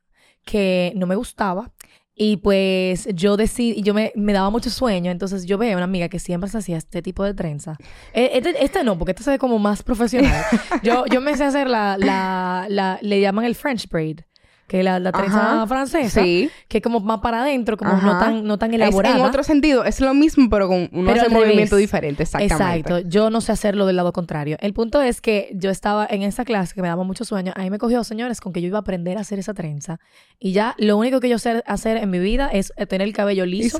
que 0.44 0.92
no 0.96 1.06
me 1.06 1.14
gustaba. 1.14 1.72
Y 2.16 2.36
pues 2.36 3.08
yo 3.12 3.36
decidí, 3.36 3.82
yo 3.82 3.92
me, 3.92 4.12
me 4.14 4.32
daba 4.32 4.48
mucho 4.50 4.70
sueño, 4.70 5.10
entonces 5.10 5.46
yo 5.46 5.58
veía 5.58 5.74
una 5.74 5.84
amiga 5.84 6.08
que 6.08 6.20
siempre 6.20 6.48
se 6.48 6.58
hacía 6.58 6.76
este 6.76 7.02
tipo 7.02 7.24
de 7.24 7.34
trenza. 7.34 7.76
Eh, 8.12 8.30
este- 8.34 8.64
esta 8.64 8.84
no, 8.84 8.96
porque 8.96 9.10
esta 9.10 9.24
se 9.24 9.30
ve 9.32 9.38
como 9.38 9.58
más 9.58 9.82
profesional. 9.82 10.44
yo, 10.84 11.06
yo 11.06 11.20
me 11.20 11.36
sé 11.36 11.42
hacer 11.44 11.68
la, 11.68 11.96
la, 11.98 12.66
la, 12.68 12.98
le 13.02 13.20
llaman 13.20 13.44
el 13.46 13.56
French 13.56 13.88
braid, 13.88 14.20
que 14.66 14.78
es 14.78 14.84
la, 14.84 14.98
la 14.98 15.12
trenza 15.12 15.56
Ajá. 15.56 15.66
francesa, 15.66 16.22
Sí. 16.22 16.50
que 16.68 16.78
es 16.78 16.82
como 16.82 17.00
más 17.00 17.20
para 17.20 17.42
adentro, 17.42 17.76
como 17.76 17.92
no 17.98 18.18
tan, 18.18 18.44
no 18.44 18.58
tan 18.58 18.70
Es- 18.70 18.76
elaborada. 18.76 19.16
en 19.16 19.22
otro 19.22 19.42
sentido, 19.44 19.84
es 19.84 20.00
lo 20.00 20.14
mismo, 20.14 20.48
pero 20.48 20.68
con 20.68 20.88
un 20.92 21.04
movimiento 21.30 21.76
diferente. 21.76 22.22
Exactamente. 22.22 22.54
Exacto. 22.94 23.08
Yo 23.08 23.28
no 23.30 23.40
sé 23.40 23.52
hacerlo 23.52 23.86
del 23.86 23.96
lado 23.96 24.12
contrario. 24.12 24.56
El 24.60 24.72
punto 24.72 25.02
es 25.02 25.20
que 25.20 25.50
yo 25.54 25.70
estaba 25.70 26.06
en 26.08 26.22
esa 26.22 26.44
clase 26.44 26.74
que 26.74 26.80
me 26.82 26.88
daba 26.88 27.04
mucho 27.04 27.24
sueño. 27.24 27.52
Ahí 27.56 27.68
me 27.70 27.78
cogió, 27.78 28.02
señores, 28.04 28.40
con 28.40 28.52
que 28.52 28.60
yo 28.62 28.68
iba 28.68 28.78
a 28.78 28.80
aprender 28.80 29.18
a 29.18 29.20
hacer 29.20 29.38
esa 29.38 29.52
trenza. 29.54 30.00
Y 30.38 30.52
ya 30.52 30.74
lo 30.78 30.96
único 30.96 31.20
que 31.20 31.28
yo 31.28 31.38
sé 31.38 31.62
hacer 31.66 31.96
en 31.98 32.10
mi 32.10 32.18
vida 32.18 32.48
es 32.52 32.72
tener 32.88 33.06
el 33.06 33.12
cabello 33.14 33.44
liso, 33.46 33.78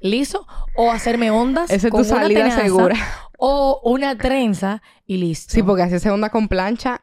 liso, 0.00 0.46
o 0.76 0.90
hacerme 0.90 1.30
ondas. 1.30 1.70
Esa 1.70 1.86
es 1.86 1.90
con 1.90 2.02
tu 2.02 2.08
salida 2.08 2.42
tenaza, 2.42 2.62
segura. 2.62 2.96
O 3.38 3.80
una 3.84 4.16
trenza 4.16 4.82
y 5.06 5.18
listo. 5.18 5.52
Sí, 5.54 5.62
porque 5.62 5.82
hacerse 5.82 6.10
onda 6.10 6.30
con 6.30 6.48
plancha 6.48 7.02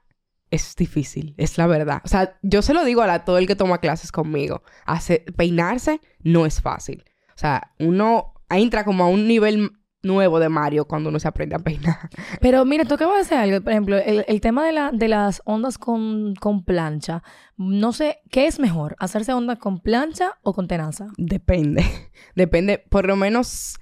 es 0.53 0.75
difícil, 0.75 1.33
es 1.38 1.57
la 1.57 1.67
verdad. 1.67 2.01
O 2.03 2.07
sea, 2.07 2.38
yo 2.41 2.62
se 2.62 2.74
lo 2.74 2.83
digo 2.86 3.01
a 3.01 3.07
la- 3.07 3.25
todo 3.25 3.38
el 3.38 3.48
que 3.48 3.55
toma 3.55 3.79
clases 3.79 4.12
conmigo. 4.12 4.63
Hacer, 4.86 5.25
peinarse 5.36 6.00
no 6.24 6.45
es 6.45 6.62
fácil. 6.62 7.03
O 7.29 7.38
sea, 7.38 7.72
uno 7.79 8.33
entra 8.50 8.83
como 8.86 9.03
a 9.03 9.07
un 9.07 9.27
nivel 9.27 9.72
nuevo 10.03 10.39
de 10.39 10.50
Mario 10.50 10.86
cuando 10.86 11.10
uno 11.10 11.17
se 11.19 11.27
aprende 11.29 11.55
a 11.55 11.60
peinar. 11.60 12.10
Pero 12.41 12.65
mira, 12.65 12.83
tú 12.86 12.95
acabas 12.95 13.15
de 13.15 13.19
decir 13.24 13.38
algo. 13.38 13.63
Por 13.63 13.71
ejemplo, 13.71 13.97
el, 13.97 14.25
el 14.27 14.41
tema 14.41 14.65
de, 14.65 14.73
la, 14.73 14.91
de 14.91 15.08
las 15.08 15.41
ondas 15.45 15.77
con, 15.77 16.36
con 16.36 16.63
plancha. 16.65 17.23
No 17.58 17.93
sé, 17.93 18.17
¿qué 18.30 18.45
es 18.47 18.60
mejor? 18.60 18.95
¿Hacerse 18.99 19.34
ondas 19.34 19.60
con 19.60 19.80
plancha 19.80 20.38
o 20.43 20.54
con 20.54 20.67
tenaza? 20.67 21.08
Depende. 21.17 21.84
Depende, 22.36 22.77
por 22.77 23.08
lo 23.08 23.15
menos 23.15 23.75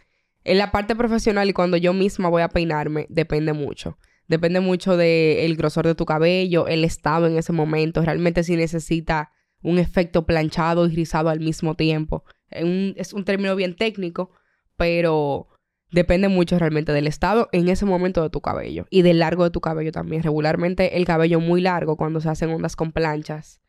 en 0.44 0.58
la 0.58 0.72
parte 0.72 0.96
profesional 0.96 1.50
y 1.50 1.54
cuando 1.54 1.76
yo 1.78 1.92
misma 1.94 2.30
voy 2.30 2.44
a 2.44 2.50
peinarme, 2.50 3.08
depende 3.10 3.54
mucho. 3.54 3.98
Depende 4.32 4.62
mucho 4.62 4.96
del 4.96 5.58
grosor 5.58 5.86
de 5.88 5.94
tu 5.94 6.06
cabello, 6.06 6.66
el 6.70 6.86
estado 6.86 7.28
en 7.28 7.38
ese 7.38 7.52
momento, 7.52 8.02
realmente 8.02 8.46
si 8.46 8.56
necesita 8.56 9.34
un 9.62 9.78
efecto 9.78 10.26
planchado 10.26 10.88
y 10.88 10.96
rizado 10.96 11.28
al 11.28 11.42
mismo 11.42 11.76
tiempo. 11.76 12.24
Es 12.50 13.12
un, 13.12 13.26
término 13.26 13.58
bien 13.58 13.76
técnico, 13.76 14.32
pero 14.78 15.50
depende 15.92 16.30
mucho 16.30 16.58
realmente 16.58 16.94
del 16.94 17.08
estado 17.08 17.50
en 17.52 17.68
ese 17.68 17.86
momento 17.86 18.24
de 18.24 18.30
tu 18.30 18.40
cabello 18.40 18.86
y 18.90 19.02
del 19.02 19.20
largo 19.20 19.44
de 19.44 19.50
tu 19.50 19.60
cabello 19.60 19.92
también. 19.92 20.24
Regularmente 20.24 20.96
el 20.96 21.04
cabello 21.04 21.42
muy 21.42 21.60
largo 21.60 21.98
cuando 21.98 22.22
se 22.22 22.30
hacen 22.30 22.52
ondas 22.52 22.78
con 22.78 22.94
planchas, 22.94 23.60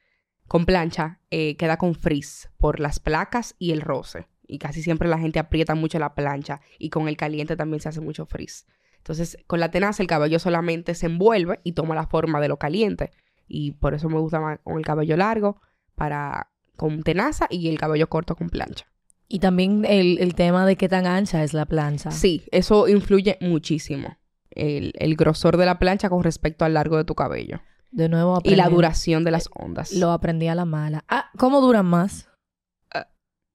con 0.47 0.65
plancha, 0.65 1.19
eh, 1.33 1.57
queda 1.57 1.77
con 1.77 1.97
frizz 1.97 2.51
por 2.57 2.79
las 2.79 3.01
placas 3.01 3.57
y 3.59 3.73
el 3.73 3.81
roce. 3.81 4.29
Y 4.47 4.59
casi 4.59 4.81
siempre 4.81 5.09
la 5.09 5.19
gente 5.19 5.41
aprieta 5.41 5.75
mucho 5.75 5.99
la 5.99 6.15
plancha 6.15 6.61
y 6.79 6.91
con 6.91 7.09
el 7.09 7.17
caliente 7.17 7.57
también 7.57 7.81
se 7.81 7.89
hace 7.89 8.01
mucho 8.01 8.27
frizz. 8.27 8.65
Entonces, 9.03 9.37
con 9.47 9.59
la 9.61 9.71
tenaza 9.71 10.03
el 10.03 10.07
cabello 10.09 10.39
solamente 10.39 10.95
se 10.95 11.07
envuelve 11.07 11.61
y 11.65 11.73
toma 11.73 11.95
la 11.95 12.07
forma 12.07 12.41
de 12.41 12.49
lo 12.49 12.57
caliente. 12.57 13.11
Y 13.49 13.73
por 13.73 13.95
eso 13.95 14.09
me 14.09 14.19
gusta 14.19 14.41
más 14.41 14.61
con 14.63 14.79
el 14.79 14.85
cabello 14.85 15.17
largo, 15.17 15.61
para 15.95 16.49
con 16.77 17.03
tenaza 17.03 17.47
y 17.51 17.69
el 17.69 17.79
cabello 17.79 18.09
corto 18.09 18.35
con 18.37 18.49
plancha. 18.49 18.87
Y 19.29 19.39
también 19.41 19.85
el, 19.87 20.19
el 20.19 20.35
tema 20.35 20.67
de 20.67 20.77
qué 20.77 20.89
tan 20.89 21.07
ancha 21.07 21.43
es 21.43 21.53
la 21.55 21.67
plancha. 21.67 22.11
Sí, 22.11 22.43
eso 22.53 22.87
influye 22.89 23.39
muchísimo. 23.41 24.17
El, 24.51 24.93
el 24.99 25.17
grosor 25.17 25.57
de 25.57 25.67
la 25.67 25.79
plancha 25.79 26.09
con 26.11 26.23
respecto 26.23 26.65
al 26.65 26.75
largo 26.75 26.97
de 26.97 27.05
tu 27.05 27.15
cabello. 27.15 27.61
De 27.91 28.09
nuevo 28.09 28.41
Y 28.45 28.55
la 28.55 28.65
aprendí- 28.67 28.71
duración 28.75 29.25
de 29.25 29.31
las 29.31 29.49
ondas. 29.55 29.93
Lo 29.93 30.13
aprendí 30.13 30.49
a 30.49 30.55
la 30.55 30.65
mala. 30.65 31.05
Ah, 31.09 31.31
¿cómo 31.39 31.61
duran 31.61 31.87
más? 31.87 32.29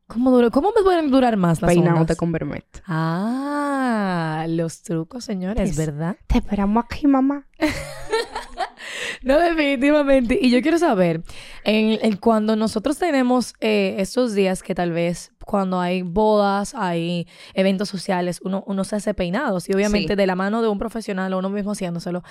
¿Cómo, 0.07 0.31
dura- 0.31 0.49
¿Cómo 0.49 0.71
me 0.75 0.83
pueden 0.83 1.11
durar 1.11 1.35
más 1.37 1.61
las 1.61 1.69
Peinándote 1.69 2.15
con 2.15 2.31
Vermet. 2.31 2.65
Ah, 2.87 4.45
los 4.47 4.81
trucos, 4.81 5.25
señores, 5.25 5.71
Es- 5.71 5.75
¿verdad? 5.77 6.15
Te 6.27 6.37
esperamos 6.37 6.85
aquí, 6.85 7.07
mamá. 7.07 7.45
No, 9.23 9.39
definitivamente. 9.39 10.37
Y 10.41 10.49
yo 10.51 10.61
quiero 10.61 10.77
saber, 10.77 11.21
en, 11.63 11.99
en 12.01 12.17
cuando 12.17 12.55
nosotros 12.55 12.97
tenemos 12.97 13.53
eh, 13.61 13.95
estos 13.99 14.33
días 14.33 14.63
que 14.63 14.75
tal 14.75 14.91
vez 14.91 15.31
cuando 15.45 15.79
hay 15.79 16.01
bodas, 16.01 16.75
hay 16.75 17.25
eventos 17.53 17.87
sociales, 17.87 18.41
uno, 18.43 18.65
uno 18.67 18.83
se 18.83 18.97
hace 18.97 19.13
peinados 19.13 19.69
y 19.69 19.73
obviamente 19.73 20.13
Sí. 20.13 20.15
de 20.17 20.27
la 20.27 20.35
mano 20.35 20.61
de 20.61 20.67
un 20.67 20.77
profesional 20.77 21.33
o 21.33 21.37
uno 21.39 21.49
mismo 21.49 21.71
haciéndoselo, 21.71 22.21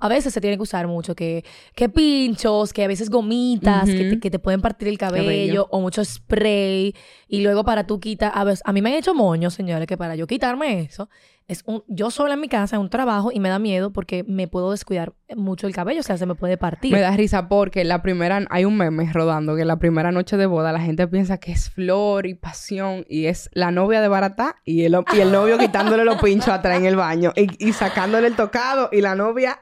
a 0.00 0.08
veces 0.08 0.34
se 0.34 0.40
tiene 0.40 0.56
que 0.56 0.62
usar 0.64 0.88
mucho 0.88 1.14
que, 1.14 1.44
que 1.76 1.88
pinchos, 1.88 2.72
que 2.72 2.82
a 2.82 2.88
veces 2.88 3.10
gomitas, 3.10 3.84
que, 3.84 4.10
te, 4.10 4.18
que 4.18 4.28
te 4.28 4.40
pueden 4.40 4.60
partir 4.60 4.88
el 4.88 4.98
cabello, 4.98 5.22
Cabello. 5.24 5.68
o 5.70 5.80
mucho 5.80 6.04
spray 6.04 6.96
y 7.28 7.42
luego 7.42 7.62
para 7.64 7.86
tú 7.86 8.00
quitar, 8.00 8.32
a 8.34 8.42
veces, 8.42 8.62
a 8.64 8.72
mí 8.72 8.82
me 8.82 8.90
han 8.90 8.96
hecho 8.96 9.14
moños, 9.14 9.54
señores, 9.54 9.86
que 9.86 9.96
para 9.96 10.16
yo 10.16 10.26
quitarme 10.26 10.80
eso, 10.80 11.08
es 11.46 11.62
un, 11.66 11.84
yo 11.88 12.10
sola 12.10 12.34
en 12.34 12.40
mi 12.40 12.48
casa, 12.48 12.76
en 12.76 12.82
un 12.82 12.90
trabajo 12.90 13.30
y 13.32 13.40
me 13.40 13.48
da 13.48 13.58
miedo 13.58 13.92
porque 13.92 14.24
me 14.26 14.48
puedo 14.48 14.70
descuidar 14.70 15.12
mucho 15.36 15.66
el 15.66 15.74
cabello, 15.74 16.00
o 16.00 16.02
sea, 16.02 16.16
se 16.16 16.26
me 16.26 16.34
puede 16.34 16.56
partir. 16.56 16.92
Me 16.92 17.00
da 17.00 17.16
risa 17.16 17.48
porque 17.48 17.84
la 17.84 18.02
primera, 18.02 18.46
hay 18.50 18.64
un 18.64 18.76
meme 18.76 19.12
rodando 19.12 19.56
que 19.56 19.64
la 19.64 19.78
primera 19.78 20.12
noche 20.12 20.36
de 20.36 20.46
boda 20.46 20.72
la 20.72 20.80
gente 20.80 21.06
piensa 21.06 21.38
que 21.38 21.52
es 21.52 21.70
flor 21.70 22.26
y 22.26 22.34
pasión 22.34 23.04
y 23.08 23.26
es 23.26 23.50
la 23.52 23.70
novia 23.70 24.00
de 24.00 24.08
barata 24.08 24.56
y 24.64 24.84
el, 24.84 24.96
y 25.14 25.20
el 25.20 25.32
novio 25.32 25.58
quitándole 25.58 26.04
los 26.04 26.20
pinchos 26.22 26.48
atrás 26.48 26.78
en 26.78 26.86
el 26.86 26.96
baño 26.96 27.32
y, 27.36 27.48
y 27.64 27.72
sacándole 27.72 28.26
el 28.28 28.36
tocado 28.36 28.88
y 28.90 29.00
la 29.00 29.14
novia 29.14 29.60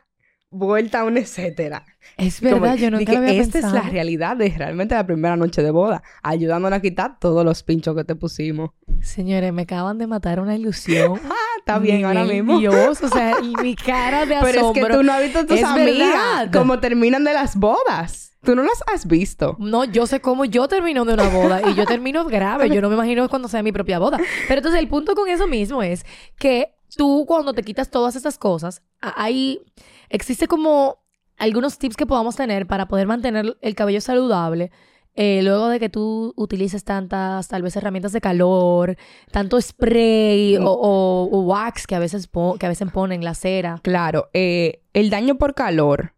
vuelta 0.52 1.00
a 1.00 1.04
un 1.04 1.16
etcétera. 1.18 1.84
Es 2.16 2.40
Como 2.40 2.60
verdad, 2.60 2.76
yo 2.76 2.90
nunca 2.90 3.06
que 3.06 3.12
lo 3.12 3.18
había 3.18 3.40
Esta 3.40 3.52
pensado. 3.54 3.76
es 3.78 3.84
la 3.84 3.90
realidad 3.90 4.36
de 4.36 4.48
realmente 4.50 4.94
la 4.94 5.06
primera 5.06 5.36
noche 5.36 5.62
de 5.62 5.70
boda, 5.70 6.02
ayudándonos 6.22 6.76
a 6.78 6.82
quitar 6.82 7.18
todos 7.18 7.44
los 7.44 7.62
pinchos 7.62 7.96
que 7.96 8.04
te 8.04 8.14
pusimos. 8.14 8.70
Señores, 9.00 9.52
me 9.52 9.62
acaban 9.62 9.98
de 9.98 10.06
matar 10.06 10.38
una 10.40 10.54
ilusión. 10.54 11.20
Ah, 11.32 11.58
está 11.58 11.78
bien 11.78 12.04
ahora 12.04 12.24
mismo. 12.24 12.58
Dios, 12.58 13.02
o 13.02 13.08
sea, 13.08 13.36
y 13.42 13.54
mi 13.62 13.76
cara 13.76 14.26
de 14.26 14.36
Pero 14.42 14.60
asombro. 14.60 14.82
es 14.82 14.88
que 14.88 14.96
tú 14.96 15.02
no 15.04 15.12
has 15.12 15.22
visto 15.22 15.38
a 15.38 15.46
tus 15.46 15.58
Es 15.58 15.64
amigas 15.64 16.48
cómo 16.52 16.80
terminan 16.80 17.22
de 17.24 17.32
las 17.34 17.56
bodas. 17.56 18.36
Tú 18.42 18.56
no 18.56 18.62
las 18.64 18.82
has 18.92 19.06
visto. 19.06 19.56
No, 19.60 19.84
yo 19.84 20.06
sé 20.08 20.20
cómo 20.20 20.44
yo 20.44 20.66
termino 20.66 21.04
de 21.04 21.14
una 21.14 21.28
boda 21.28 21.62
y 21.70 21.74
yo 21.76 21.86
termino 21.86 22.24
grave. 22.26 22.68
Yo 22.68 22.80
no 22.80 22.88
me 22.88 22.96
imagino 22.96 23.28
cuando 23.28 23.46
sea 23.46 23.62
mi 23.62 23.70
propia 23.70 24.00
boda. 24.00 24.18
Pero 24.48 24.58
entonces 24.58 24.80
el 24.80 24.88
punto 24.88 25.14
con 25.14 25.28
eso 25.28 25.46
mismo 25.46 25.84
es 25.84 26.04
que 26.38 26.74
tú 26.96 27.24
cuando 27.28 27.52
te 27.54 27.62
quitas 27.62 27.90
todas 27.90 28.16
estas 28.16 28.38
cosas, 28.38 28.82
hay, 29.00 29.60
existe 30.12 30.46
como 30.46 30.98
algunos 31.38 31.78
tips 31.78 31.96
que 31.96 32.06
podamos 32.06 32.36
tener 32.36 32.66
para 32.66 32.86
poder 32.86 33.06
mantener 33.06 33.56
el 33.60 33.74
cabello 33.74 34.00
saludable. 34.00 34.70
eh, 35.14 35.42
luego 35.42 35.68
de 35.68 35.78
que 35.78 35.90
tú 35.90 36.32
utilices 36.36 36.84
tantas, 36.84 37.46
tal 37.46 37.60
vez, 37.60 37.76
herramientas 37.76 38.12
de 38.12 38.22
calor, 38.22 38.96
tanto 39.30 39.60
spray 39.60 40.56
o, 40.56 40.64
o- 40.64 41.28
o 41.30 41.40
wax 41.42 41.86
que 41.86 41.94
a 41.94 41.98
veces, 41.98 42.30
que 42.58 42.64
a 42.64 42.68
veces 42.70 42.90
ponen 42.90 43.22
la 43.22 43.34
cera. 43.34 43.78
Claro, 43.82 44.30
eh, 44.32 44.80
el 44.94 45.10
daño 45.10 45.36
por 45.36 45.54
calor 45.54 46.14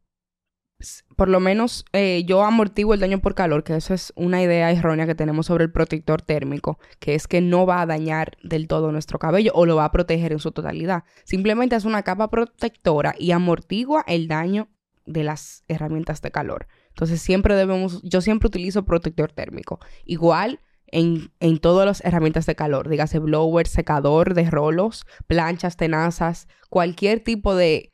por 1.17 1.29
lo 1.29 1.41
menos 1.41 1.85
eh, 1.93 2.25
yo 2.27 2.43
amortiguo 2.43 2.95
el 2.95 3.01
daño 3.01 3.21
por 3.21 3.35
calor, 3.35 3.65
que 3.65 3.77
eso 3.77 3.95
es 3.95 4.13
una 4.17 4.43
idea 4.43 4.71
errónea 4.71 5.07
que 5.07 5.15
tenemos 5.15 5.47
sobre 5.47 5.65
el 5.65 5.73
protector 5.73 6.23
térmico, 6.23 6.79
que 6.99 7.15
es 7.15 7.27
que 7.27 7.41
no 7.41 7.67
va 7.67 7.81
a 7.81 7.87
dañar 7.87 8.37
del 8.43 8.69
todo 8.69 8.93
nuestro 8.93 9.19
cabello 9.19 9.53
o 9.55 9.67
lo 9.67 9.77
va 9.77 9.87
a 9.87 9.93
proteger 9.93 10.33
en 10.33 10.39
su 10.39 10.53
totalidad. 10.53 11.05
Simplemente 11.25 11.77
es 11.77 11.85
una 11.85 12.03
capa 12.03 12.29
protectora 12.29 13.15
y 13.19 13.31
amortigua 13.31 14.05
el 14.07 14.29
daño 14.29 14.69
de 15.07 15.25
las 15.25 15.65
herramientas 15.69 16.23
de 16.23 16.31
calor. 16.31 16.67
Entonces 16.89 17.21
siempre 17.21 17.55
debemos, 17.55 18.03
yo 18.03 18.21
siempre 18.21 18.49
utilizo 18.49 18.85
protector 18.85 19.33
térmico. 19.33 19.81
Igual 20.05 20.61
en, 20.87 21.33
en 21.41 21.59
todas 21.59 21.87
las 21.87 22.05
herramientas 22.05 22.47
de 22.47 22.55
calor, 22.55 22.89
dígase 22.89 23.19
blower, 23.19 23.67
secador 23.67 24.35
de 24.35 24.51
rolos, 24.51 25.07
planchas, 25.27 25.77
tenazas, 25.77 26.49
cualquier 26.71 27.21
tipo 27.21 27.55
de 27.55 27.93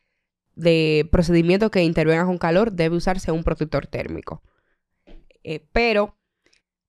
de 0.60 1.08
procedimiento 1.10 1.70
que 1.70 1.82
intervenga 1.82 2.26
con 2.26 2.38
calor 2.38 2.72
debe 2.72 2.96
usarse 2.96 3.32
un 3.32 3.42
protector 3.44 3.86
térmico. 3.86 4.42
Eh, 5.42 5.66
pero 5.72 6.18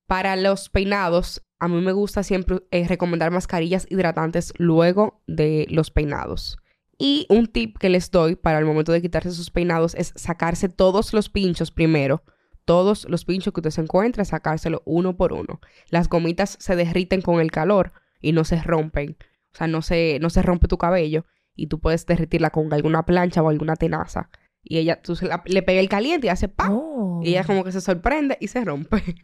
para 0.08 0.36
los 0.36 0.70
peinados, 0.70 1.42
a 1.60 1.68
mí 1.68 1.82
me 1.82 1.94
gusta 1.94 2.24
siempre 2.24 2.62
eh, 2.72 2.88
recomendar 2.88 3.32
mascarillas 3.32 3.88
hidratantes 3.90 4.54
luego 4.58 5.22
de 5.26 5.68
los 5.70 5.90
peinados. 5.92 6.58
Y 6.98 7.26
un 7.30 7.48
tip 7.48 7.78
que 7.78 7.90
les 7.90 8.12
doy 8.12 8.36
para 8.36 8.60
el 8.60 8.66
momento 8.66 8.92
de 8.92 9.02
quitarse 9.02 9.32
sus 9.32 9.50
peinados 9.50 9.96
es 9.96 10.14
sacarse 10.16 10.70
todos 10.70 11.14
los 11.14 11.30
pinchos 11.30 11.72
primero. 11.72 12.24
Todos 12.66 13.08
los 13.10 13.26
pinchos 13.26 13.54
que 13.54 13.60
usted 13.60 13.72
se 13.72 13.82
encuentre, 13.82 14.24
sacárselo 14.24 14.84
uno 14.86 15.18
por 15.18 15.34
uno. 15.34 15.60
Las 15.90 16.10
gomitas 16.10 16.58
se 16.60 16.76
derriten 16.76 17.22
con 17.22 17.42
el 17.42 17.52
calor 17.52 17.92
y 18.22 18.34
no 18.34 18.44
se 18.44 18.62
rompen. 18.62 19.18
O 19.54 19.58
sea, 19.58 19.68
no 19.68 19.82
se, 19.82 20.20
no 20.22 20.30
se 20.30 20.44
rompe 20.44 20.68
tu 20.68 20.78
cabello 20.78 21.26
y 21.62 21.68
tú 21.68 21.80
puedes 21.80 22.08
derretirla 22.08 22.50
con 22.50 22.74
alguna 22.74 23.06
plancha 23.06 23.44
o 23.44 23.50
alguna 23.50 23.76
tenaza. 23.76 24.30
Y 24.64 24.80
ella, 24.80 25.02
tú 25.02 25.16
le 25.46 25.62
pega 25.62 25.80
el 25.80 25.90
caliente 25.90 26.28
y 26.28 26.30
hace 26.32 26.48
¡pam! 26.48 27.22
Y 27.22 27.30
ella 27.30 27.42
oh. 27.44 27.48
como 27.48 27.64
que 27.64 27.72
se 27.72 27.82
sorprende 27.82 28.38
y 28.42 28.48
se 28.48 28.66
rompe. 28.66 29.16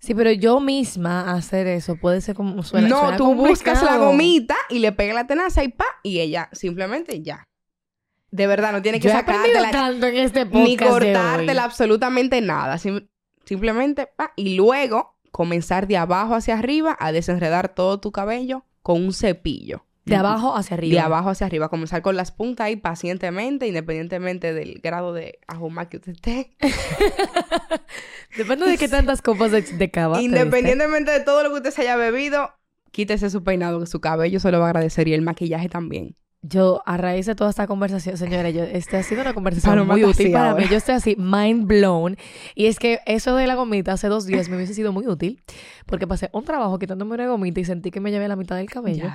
Sí, 0.00 0.14
pero 0.14 0.30
yo 0.30 0.60
misma 0.60 1.32
hacer 1.34 1.66
eso 1.66 1.96
puede 1.96 2.20
ser 2.20 2.36
como 2.36 2.62
suena. 2.62 2.88
No, 2.88 3.16
tú 3.16 3.34
buscas 3.34 3.82
la 3.82 3.96
gomita 3.96 4.56
y 4.70 4.78
le 4.78 4.92
pegas 4.92 5.14
la 5.14 5.26
tenaza 5.26 5.64
y 5.64 5.68
pa, 5.68 5.86
y 6.02 6.20
ella 6.20 6.48
simplemente 6.52 7.22
ya. 7.22 7.44
De 8.30 8.46
verdad, 8.46 8.72
no 8.72 8.82
tiene 8.82 9.00
que 9.00 9.08
sacártela 9.08 9.70
tanto 9.70 10.06
en 10.06 10.16
este 10.18 10.44
ni 10.44 10.76
cortártela 10.76 11.64
absolutamente 11.64 12.40
nada. 12.40 12.78
simplemente 13.44 14.06
pa, 14.06 14.32
y 14.36 14.54
luego 14.56 15.16
comenzar 15.30 15.86
de 15.86 15.96
abajo 15.96 16.34
hacia 16.34 16.58
arriba 16.58 16.96
a 16.98 17.10
desenredar 17.10 17.68
todo 17.68 17.98
tu 17.98 18.12
cabello 18.12 18.64
con 18.82 19.02
un 19.02 19.12
cepillo. 19.12 19.87
De 20.08 20.16
abajo 20.16 20.56
hacia 20.56 20.76
arriba. 20.76 20.92
De 20.92 21.00
abajo 21.00 21.30
hacia 21.30 21.46
arriba. 21.46 21.68
Comenzar 21.68 22.02
con 22.02 22.16
las 22.16 22.32
puntas 22.32 22.66
ahí 22.66 22.76
pacientemente, 22.76 23.66
independientemente 23.66 24.54
del 24.54 24.80
grado 24.82 25.12
de 25.12 25.38
ajuma 25.46 25.88
que 25.88 25.98
usted 25.98 26.12
esté. 26.12 26.56
Depende 28.36 28.66
de 28.66 28.78
qué 28.78 28.88
tantas 28.88 29.22
copas 29.22 29.50
de, 29.52 29.62
de 29.62 29.90
cava. 29.90 30.20
Independientemente 30.22 31.10
de 31.10 31.20
todo 31.20 31.42
lo 31.42 31.50
que 31.50 31.56
usted 31.56 31.70
se 31.70 31.82
haya 31.82 31.96
bebido, 31.96 32.50
quítese 32.90 33.30
su 33.30 33.44
peinado, 33.44 33.80
que 33.80 33.86
su 33.86 34.00
cabello 34.00 34.40
se 34.40 34.50
lo 34.50 34.58
va 34.58 34.66
a 34.66 34.68
agradecer 34.70 35.08
y 35.08 35.14
el 35.14 35.22
maquillaje 35.22 35.68
también. 35.68 36.16
Yo, 36.40 36.82
a 36.86 36.96
raíz 36.96 37.26
de 37.26 37.34
toda 37.34 37.50
esta 37.50 37.66
conversación, 37.66 38.16
señora, 38.16 38.50
yo, 38.50 38.62
este 38.62 38.96
ha 38.96 39.02
sido 39.02 39.22
una 39.22 39.34
conversación 39.34 39.84
muy 39.86 40.04
útil 40.04 40.30
para 40.30 40.54
mí. 40.54 40.64
Yo 40.70 40.76
estoy 40.76 40.94
así, 40.94 41.16
mind 41.18 41.66
blown. 41.66 42.16
Y 42.54 42.66
es 42.66 42.78
que 42.78 43.00
eso 43.06 43.34
de 43.34 43.48
la 43.48 43.56
gomita 43.56 43.92
hace 43.92 44.06
dos 44.06 44.24
días 44.24 44.48
me 44.48 44.54
hubiese 44.54 44.74
sido 44.74 44.92
muy 44.92 45.08
útil. 45.08 45.42
Porque 45.84 46.06
pasé 46.06 46.30
un 46.32 46.44
trabajo 46.44 46.78
quitándome 46.78 47.14
una 47.14 47.26
gomita 47.26 47.58
y 47.58 47.64
sentí 47.64 47.90
que 47.90 47.98
me 47.98 48.12
llevé 48.12 48.28
la 48.28 48.36
mitad 48.36 48.56
del 48.56 48.70
cabello. 48.70 49.10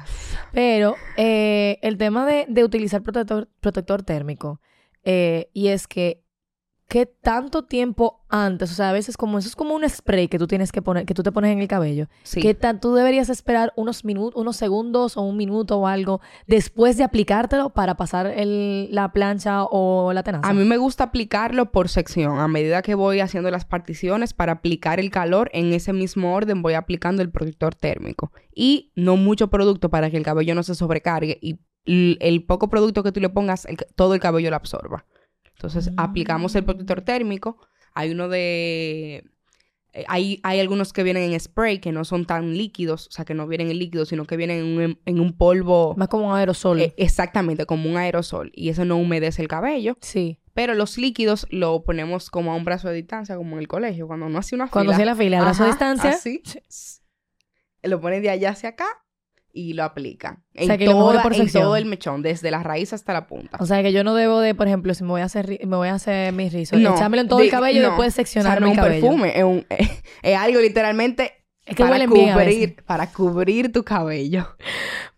Pero 0.51 0.95
eh, 1.15 1.79
el 1.81 1.97
tema 1.97 2.25
de, 2.25 2.45
de 2.49 2.63
utilizar 2.63 3.01
protector, 3.01 3.47
protector 3.61 4.03
térmico, 4.03 4.59
eh, 5.05 5.49
y 5.53 5.67
es 5.67 5.87
que 5.87 6.22
¿qué 6.87 7.05
tanto 7.05 7.63
tiempo 7.63 8.23
antes? 8.29 8.71
O 8.71 8.73
sea, 8.73 8.89
a 8.89 8.93
veces 8.93 9.17
como 9.17 9.37
eso 9.37 9.47
es 9.47 9.55
como 9.55 9.75
un 9.75 9.87
spray 9.87 10.27
que 10.27 10.37
tú 10.37 10.47
tienes 10.47 10.71
que 10.71 10.81
poner, 10.81 11.05
que 11.05 11.13
tú 11.13 11.23
te 11.23 11.31
pones 11.31 11.51
en 11.51 11.59
el 11.59 11.67
cabello. 11.67 12.07
Sí. 12.23 12.41
¿Qué 12.41 12.53
tanto 12.53 12.89
tú 12.89 12.95
deberías 12.95 13.29
esperar 13.29 13.73
unos 13.75 14.03
minutos, 14.05 14.39
unos 14.39 14.57
segundos 14.57 15.17
o 15.17 15.21
un 15.21 15.37
minuto 15.37 15.77
o 15.79 15.87
algo 15.87 16.21
después 16.47 16.97
de 16.97 17.03
aplicártelo 17.03 17.69
para 17.69 17.95
pasar 17.95 18.27
el, 18.27 18.89
la 18.91 19.11
plancha 19.11 19.63
o 19.63 20.11
la 20.13 20.23
tenaza? 20.23 20.47
A 20.47 20.53
mí 20.53 20.65
me 20.65 20.77
gusta 20.77 21.05
aplicarlo 21.05 21.71
por 21.71 21.89
sección. 21.89 22.39
A 22.39 22.47
medida 22.47 22.81
que 22.81 22.95
voy 22.95 23.19
haciendo 23.19 23.49
las 23.51 23.65
particiones 23.65 24.33
para 24.33 24.53
aplicar 24.53 24.99
el 24.99 25.09
calor, 25.09 25.49
en 25.53 25.73
ese 25.73 25.93
mismo 25.93 26.33
orden 26.33 26.61
voy 26.61 26.73
aplicando 26.73 27.21
el 27.21 27.31
protector 27.31 27.75
térmico. 27.75 28.31
Y 28.53 28.91
no 28.95 29.17
mucho 29.17 29.49
producto 29.49 29.89
para 29.89 30.09
que 30.09 30.17
el 30.17 30.23
cabello 30.23 30.55
no 30.55 30.63
se 30.63 30.75
sobrecargue 30.75 31.39
y 31.41 31.59
el, 31.85 32.45
poco 32.45 32.69
producto 32.69 33.03
que 33.03 33.11
tú 33.11 33.19
le 33.19 33.29
pongas, 33.29 33.67
todo 33.95 34.13
el 34.13 34.19
cabello 34.19 34.49
lo 34.49 34.55
absorba. 34.55 35.05
Entonces, 35.63 35.93
aplicamos 35.95 36.55
el 36.55 36.65
protector 36.65 37.01
térmico. 37.01 37.57
Hay 37.93 38.11
uno 38.11 38.27
de... 38.27 39.23
Eh, 39.93 40.03
hay, 40.07 40.41
hay, 40.43 40.59
algunos 40.59 40.91
que 40.91 41.03
vienen 41.03 41.31
en 41.31 41.39
spray 41.39 41.79
que 41.79 41.91
no 41.91 42.03
son 42.03 42.25
tan 42.25 42.57
líquidos, 42.57 43.07
o 43.07 43.11
sea, 43.11 43.23
que 43.25 43.33
no 43.33 43.47
vienen 43.47 43.69
en 43.69 43.79
líquido, 43.79 44.05
sino 44.05 44.25
que 44.25 44.35
vienen 44.35 44.97
en 45.05 45.19
un, 45.19 45.37
polvo. 45.37 45.93
Más 45.95 46.09
como 46.09 46.29
un 46.29 46.35
aerosol. 46.35 46.81
Eh, 46.81 46.93
exactamente, 46.97 47.65
como 47.65 47.89
un 47.89 47.95
aerosol. 47.95 48.51
Y 48.55 48.69
eso 48.69 48.83
no 48.83 48.97
humedece 48.97 49.41
el 49.41 49.47
cabello. 49.47 49.97
Sí. 50.01 50.39
Pero 50.53 50.73
los 50.73 50.97
líquidos 50.97 51.47
lo 51.49 51.83
ponemos 51.83 52.29
como 52.29 52.51
a 52.51 52.55
un 52.55 52.65
brazo 52.65 52.89
de 52.89 52.95
distancia, 52.95 53.37
como 53.37 53.53
en 53.53 53.59
el 53.59 53.67
colegio, 53.67 54.07
cuando 54.07 54.27
no 54.27 54.39
hace 54.39 54.55
una 54.55 54.65
fila. 54.65 54.71
Cuando 54.73 54.91
hace 54.93 55.05
la 55.05 55.15
fila, 55.15 55.39
a 55.39 55.43
brazo 55.43 55.63
de 55.63 55.69
distancia. 55.69 56.09
Así. 56.09 56.41
Lo 57.83 58.01
pone 58.01 58.19
de 58.19 58.31
allá 58.31 58.49
hacia 58.49 58.69
acá 58.69 59.02
y 59.53 59.73
lo 59.73 59.83
aplica. 59.83 60.41
En, 60.55 60.67
todo 61.51 61.75
el 61.75 61.85
mechón, 61.85 62.23
desde 62.23 62.49
la 62.51 62.63
raíz 62.63 62.91
hasta 62.91 63.13
la 63.13 63.27
punta. 63.27 63.57
O 63.59 63.65
sea 63.65 63.83
que 63.83 63.93
yo 63.93 64.03
no 64.03 64.15
debo 64.15 64.39
de, 64.39 64.55
por 64.55 64.67
ejemplo, 64.67 64.93
si 64.95 65.03
me 65.03 65.11
voy 65.11 65.21
a 65.21 65.25
hacer 65.25 65.59
me 65.65 65.77
voy 65.77 65.89
a 65.89 65.93
hacer 65.93 66.33
mis 66.33 66.51
rizos, 66.51 66.79
no, 66.79 66.95
echármelo 66.95 67.21
en 67.21 67.27
todo 67.27 67.39
el 67.39 67.49
cabello 67.49 67.79
y 67.79 67.83
después 67.83 68.13
seccionar 68.13 68.57
o 68.57 68.65
sea, 68.65 68.73
no 68.75 68.81
un 68.81 68.89
perfume, 68.89 69.37
es, 69.37 69.43
un, 69.43 69.65
es, 70.23 70.37
algo 70.37 70.59
literalmente 70.59 71.33
es 71.65 71.75
que 71.75 71.85
para 71.85 72.07
cubrir, 72.07 72.75
para 72.85 73.11
cubrir 73.11 73.71
tu 73.71 73.83
cabello. 73.83 74.57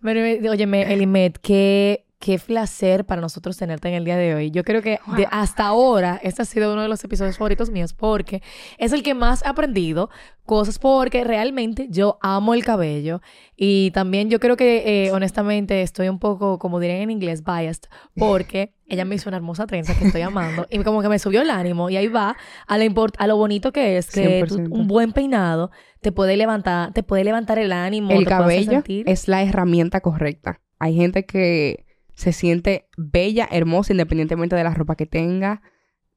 Pero, 0.02 0.52
oye, 0.52 0.94
Elimet, 0.94 1.40
que 1.40 2.05
qué 2.20 2.40
placer 2.40 3.06
para 3.06 3.22
nosotros 3.22 3.58
tenerte 3.58 3.90
en 3.90 3.96
el 3.96 4.06
día 4.06 4.18
de 4.18 4.34
hoy. 4.34 4.52
Yo 4.52 4.64
creo 4.64 4.82
que 4.82 5.00
hasta 5.32 5.68
ahora 5.68 6.20
este 6.24 6.42
ha 6.42 6.46
sido 6.46 6.74
uno 6.74 6.82
de 6.82 6.88
los 6.88 7.04
episodios 7.04 7.38
favoritos 7.38 7.70
míos 7.70 7.94
porque 7.94 8.42
es 8.78 8.94
el 8.94 9.04
que 9.04 9.14
más 9.14 9.44
he 9.44 9.48
aprendido 9.48 10.10
cosas 10.46 10.80
porque 10.80 11.24
realmente 11.24 11.88
yo 11.90 12.18
amo 12.22 12.54
el 12.54 12.64
cabello 12.64 13.22
y 13.56 13.92
también 13.92 14.30
yo 14.30 14.40
creo 14.40 14.56
que 14.56 15.06
eh, 15.06 15.12
honestamente 15.12 15.82
estoy 15.82 16.08
un 16.08 16.20
poco, 16.20 16.60
como 16.60 16.80
dirían 16.80 17.02
en 17.02 17.12
inglés, 17.12 17.44
biased 17.44 17.90
porque 18.16 18.74
ella 18.88 19.06
me 19.06 19.16
hizo 19.16 19.30
una 19.30 19.38
hermosa 19.38 19.66
trenza 19.66 19.98
que 19.98 20.06
estoy 20.06 20.22
amando 20.22 20.68
y 20.70 20.80
como 20.80 21.02
que 21.02 21.10
me 21.10 21.20
subió 21.20 21.42
el 21.42 21.50
ánimo 21.50 21.90
y 21.90 21.98
ahí 21.98 22.08
va 22.08 22.38
a 22.68 22.78
lo, 22.78 23.08
a 23.18 23.28
lo 23.28 23.38
bonito 23.38 23.72
que 23.72 23.98
es 23.98 24.12
que 24.12 24.46
un 24.70 24.88
buen 24.88 25.12
peinado 25.14 25.72
te 26.02 26.12
puede 26.12 26.38
levantar, 26.38 26.94
te 26.94 27.02
puede 27.02 27.24
levantar 27.24 27.58
el 27.58 27.72
ánimo. 27.72 28.12
El 28.12 28.26
cabello 28.26 28.84
es 28.88 29.28
la 29.28 29.42
herramienta 29.42 30.02
correcta. 30.02 30.62
Hay 30.78 30.96
gente 30.96 31.26
que 31.26 31.85
se 32.16 32.34
siente 32.34 32.88
bella, 32.98 33.48
hermosa, 33.52 33.94
independientemente 33.94 34.56
de 34.56 34.64
la 34.64 34.74
ropa 34.74 34.96
que 34.96 35.06
tenga, 35.06 35.62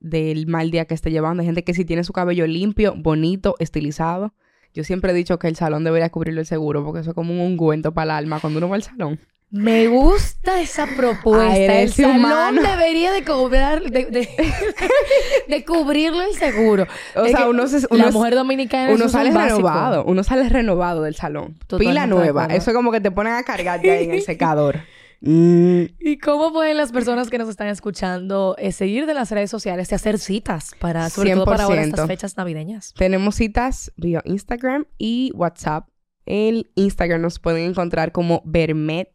del 0.01 0.47
mal 0.47 0.71
día 0.71 0.87
que 0.87 0.95
esté 0.95 1.11
llevando. 1.11 1.41
Hay 1.43 1.47
gente 1.47 1.65
que 1.65 1.75
si 1.75 1.85
tiene 1.85 2.05
su 2.05 2.13
cabello 2.13 2.47
limpio, 2.47 2.95
bonito, 2.97 3.57
estilizado. 3.59 4.33
Yo 4.73 4.85
siempre 4.85 5.11
he 5.11 5.15
dicho 5.15 5.39
que 5.39 5.49
el 5.49 5.57
salón 5.57 5.85
debería 5.85 6.11
cubrirlo 6.11 6.41
el 6.41 6.47
seguro, 6.47 6.85
porque 6.85 7.01
eso 7.01 7.11
es 7.11 7.15
como 7.15 7.33
un 7.33 7.41
ungüento 7.41 7.93
para 7.93 8.05
el 8.05 8.11
alma 8.11 8.41
cuando 8.41 8.59
uno 8.59 8.69
va 8.69 8.77
al 8.77 8.83
salón. 8.83 9.19
Me 9.51 9.89
gusta 9.89 10.61
esa 10.61 10.87
propuesta. 10.87 11.81
el 11.81 11.91
salón 11.91 12.57
debería 12.57 13.13
de 13.13 13.25
cobrar, 13.25 13.83
de, 13.83 14.05
de, 14.05 15.65
cubrirlo 15.67 16.21
el 16.21 16.35
seguro. 16.35 16.87
O 17.17 17.27
sea, 17.27 17.49
uno, 17.49 17.67
se, 17.67 17.87
la 17.91 18.11
mujer 18.11 18.35
dominicana 18.35 18.93
uno 18.93 19.09
sale 19.09 19.31
renovado, 19.31 20.05
uno 20.05 20.23
sale 20.23 20.51
renovado 20.51 21.03
del 21.03 21.15
salón. 21.15 21.57
Pila 21.79 22.07
nueva. 22.07 22.45
Eso 22.47 22.71
es 22.71 22.77
como 22.77 22.93
que 22.93 23.01
te 23.01 23.11
ponen 23.11 23.33
a 23.33 23.43
cargarte 23.43 23.91
ahí 23.91 24.05
en 24.05 24.11
el 24.13 24.23
secador. 24.23 24.81
Mm. 25.21 25.83
¿Y 25.99 26.19
cómo 26.19 26.53
pueden 26.53 26.77
las 26.77 26.93
personas 26.93 27.29
que 27.29 27.39
nos 27.39 27.49
están 27.49 27.69
escuchando 27.69 28.55
eh, 28.59 28.73
seguir 28.73 29.07
de 29.07 29.15
las 29.15 29.31
redes 29.31 29.51
sociales 29.51 29.91
y 29.91 29.95
hacer 29.95 30.19
citas 30.19 30.73
para, 30.79 31.11
sobre 31.11 31.35
todo 31.35 31.45
para 31.45 31.65
ahora 31.65 31.83
estas 31.83 32.07
fechas 32.07 32.37
navideñas? 32.37 32.95
Tenemos 32.95 33.37
citas 33.37 33.93
vía 33.97 34.23
Instagram 34.25 34.87
y 34.97 35.33
WhatsApp. 35.35 35.89
El 36.25 36.71
Instagram 36.75 37.23
nos 37.23 37.39
pueden 37.39 37.71
encontrar 37.71 38.13
como 38.13 38.43
Bermet 38.45 39.11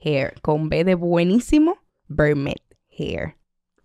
Hair, 0.00 0.34
con 0.42 0.68
B 0.68 0.84
de 0.84 0.94
buenísimo, 0.94 1.78
Bermet 2.06 2.62
Hair. 2.90 3.37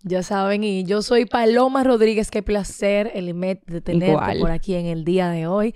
Ya 0.06 0.22
saben, 0.22 0.62
y 0.64 0.84
yo 0.84 1.00
soy 1.00 1.24
Paloma 1.24 1.82
Rodríguez. 1.82 2.30
Qué 2.30 2.42
placer, 2.42 3.10
Elimet, 3.14 3.64
de 3.64 3.80
tenerte 3.80 4.38
por 4.38 4.50
aquí 4.50 4.74
en 4.74 4.84
el 4.84 5.02
día 5.02 5.30
de 5.30 5.46
hoy. 5.46 5.74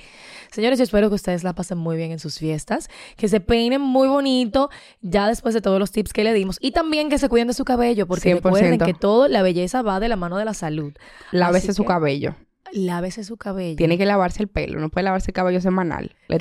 Señores, 0.52 0.78
yo 0.78 0.82
espero 0.82 1.08
que 1.08 1.14
ustedes 1.14 1.44
la 1.44 1.54
pasen 1.54 1.78
muy 1.78 1.96
bien 1.96 2.12
en 2.12 2.18
sus 2.18 2.38
fiestas, 2.38 2.90
que 3.16 3.28
se 3.28 3.40
peinen 3.40 3.80
muy 3.80 4.06
bonito 4.06 4.68
ya 5.00 5.28
después 5.28 5.54
de 5.54 5.62
todos 5.62 5.80
los 5.80 5.92
tips 5.92 6.12
que 6.12 6.24
le 6.24 6.34
dimos 6.34 6.58
y 6.60 6.72
también 6.72 7.08
que 7.08 7.16
se 7.16 7.30
cuiden 7.30 7.48
de 7.48 7.54
su 7.54 7.64
cabello, 7.64 8.06
porque 8.06 8.34
recuerden 8.34 8.78
que 8.78 8.92
todo, 8.92 9.28
la 9.28 9.40
belleza 9.40 9.80
va 9.80 9.98
de 9.98 10.08
la 10.08 10.16
mano 10.16 10.36
de 10.36 10.44
la 10.44 10.52
salud. 10.52 10.92
Lávese 11.32 11.72
su 11.72 11.86
cabello. 11.86 12.36
Lávese 12.70 13.24
su 13.24 13.38
cabello. 13.38 13.76
Tiene 13.76 13.96
que 13.96 14.04
lavarse 14.04 14.42
el 14.42 14.48
pelo, 14.48 14.78
no 14.78 14.90
puede 14.90 15.04
lavarse 15.04 15.30
el 15.30 15.34
cabello 15.34 15.62
semanal. 15.62 16.14
Le, 16.28 16.38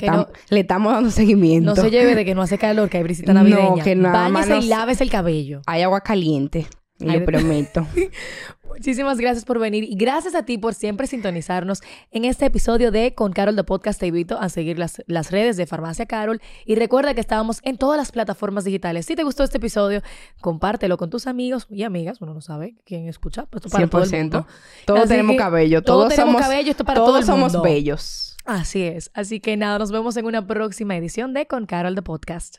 le 0.50 0.60
estamos 0.60 0.92
dando 0.92 1.10
seguimiento. 1.10 1.74
No 1.74 1.74
se 1.74 1.90
lleve 1.90 2.14
de 2.14 2.26
que 2.26 2.34
no 2.34 2.42
hace 2.42 2.58
calor, 2.58 2.90
que 2.90 2.98
hay 2.98 3.02
brisita 3.02 3.32
navideña. 3.34 3.76
No, 3.76 3.82
que 3.82 3.96
nada 3.96 4.28
Báñese 4.28 4.58
y 4.58 4.68
lávese 4.68 5.04
el 5.04 5.10
cabello. 5.10 5.62
Hay 5.64 5.80
agua 5.80 6.02
caliente. 6.02 6.66
Le 6.98 7.20
prometo. 7.20 7.86
Muchísimas 8.68 9.18
gracias 9.18 9.44
por 9.44 9.58
venir 9.58 9.84
y 9.84 9.96
gracias 9.96 10.34
a 10.34 10.44
ti 10.44 10.56
por 10.56 10.74
siempre 10.74 11.06
sintonizarnos 11.06 11.80
en 12.12 12.24
este 12.24 12.46
episodio 12.46 12.92
de 12.92 13.14
Con 13.14 13.32
Carol 13.32 13.56
de 13.56 13.64
Podcast. 13.64 13.98
Te 13.98 14.06
invito 14.06 14.38
a 14.38 14.48
seguir 14.48 14.78
las, 14.78 15.02
las 15.06 15.32
redes 15.32 15.56
de 15.56 15.66
Farmacia 15.66 16.06
Carol 16.06 16.40
y 16.64 16.76
recuerda 16.76 17.14
que 17.14 17.20
estábamos 17.20 17.60
en 17.64 17.76
todas 17.76 17.98
las 17.98 18.12
plataformas 18.12 18.64
digitales. 18.64 19.06
Si 19.06 19.16
te 19.16 19.24
gustó 19.24 19.42
este 19.42 19.58
episodio, 19.58 20.02
compártelo 20.40 20.96
con 20.96 21.10
tus 21.10 21.26
amigos 21.26 21.66
y 21.70 21.82
amigas. 21.82 22.20
Uno 22.20 22.34
no 22.34 22.40
sabe 22.40 22.76
quién 22.84 23.08
escucha, 23.08 23.46
pues 23.46 23.64
esto 23.64 23.76
para 23.76 23.88
todo 23.88 24.02
el 24.04 24.10
100%. 24.10 24.20
mundo. 24.20 24.46
Todos 24.86 25.00
Así 25.00 25.08
tenemos 25.08 25.34
que 25.34 25.38
cabello. 25.38 25.82
todos 25.82 25.98
Todos, 25.98 26.08
tenemos 26.10 26.32
somos, 26.34 26.42
cabello, 26.42 26.70
esto 26.70 26.84
para 26.84 26.96
todos 26.96 27.08
todo 27.08 27.18
el 27.18 27.24
somos 27.24 27.62
bellos. 27.62 28.36
Así 28.44 28.82
es. 28.82 29.10
Así 29.14 29.40
que 29.40 29.56
nada, 29.56 29.78
nos 29.78 29.90
vemos 29.90 30.16
en 30.16 30.26
una 30.26 30.46
próxima 30.46 30.96
edición 30.96 31.34
de 31.34 31.46
Con 31.46 31.66
Carol 31.66 31.94
de 31.94 32.02
Podcast. 32.02 32.58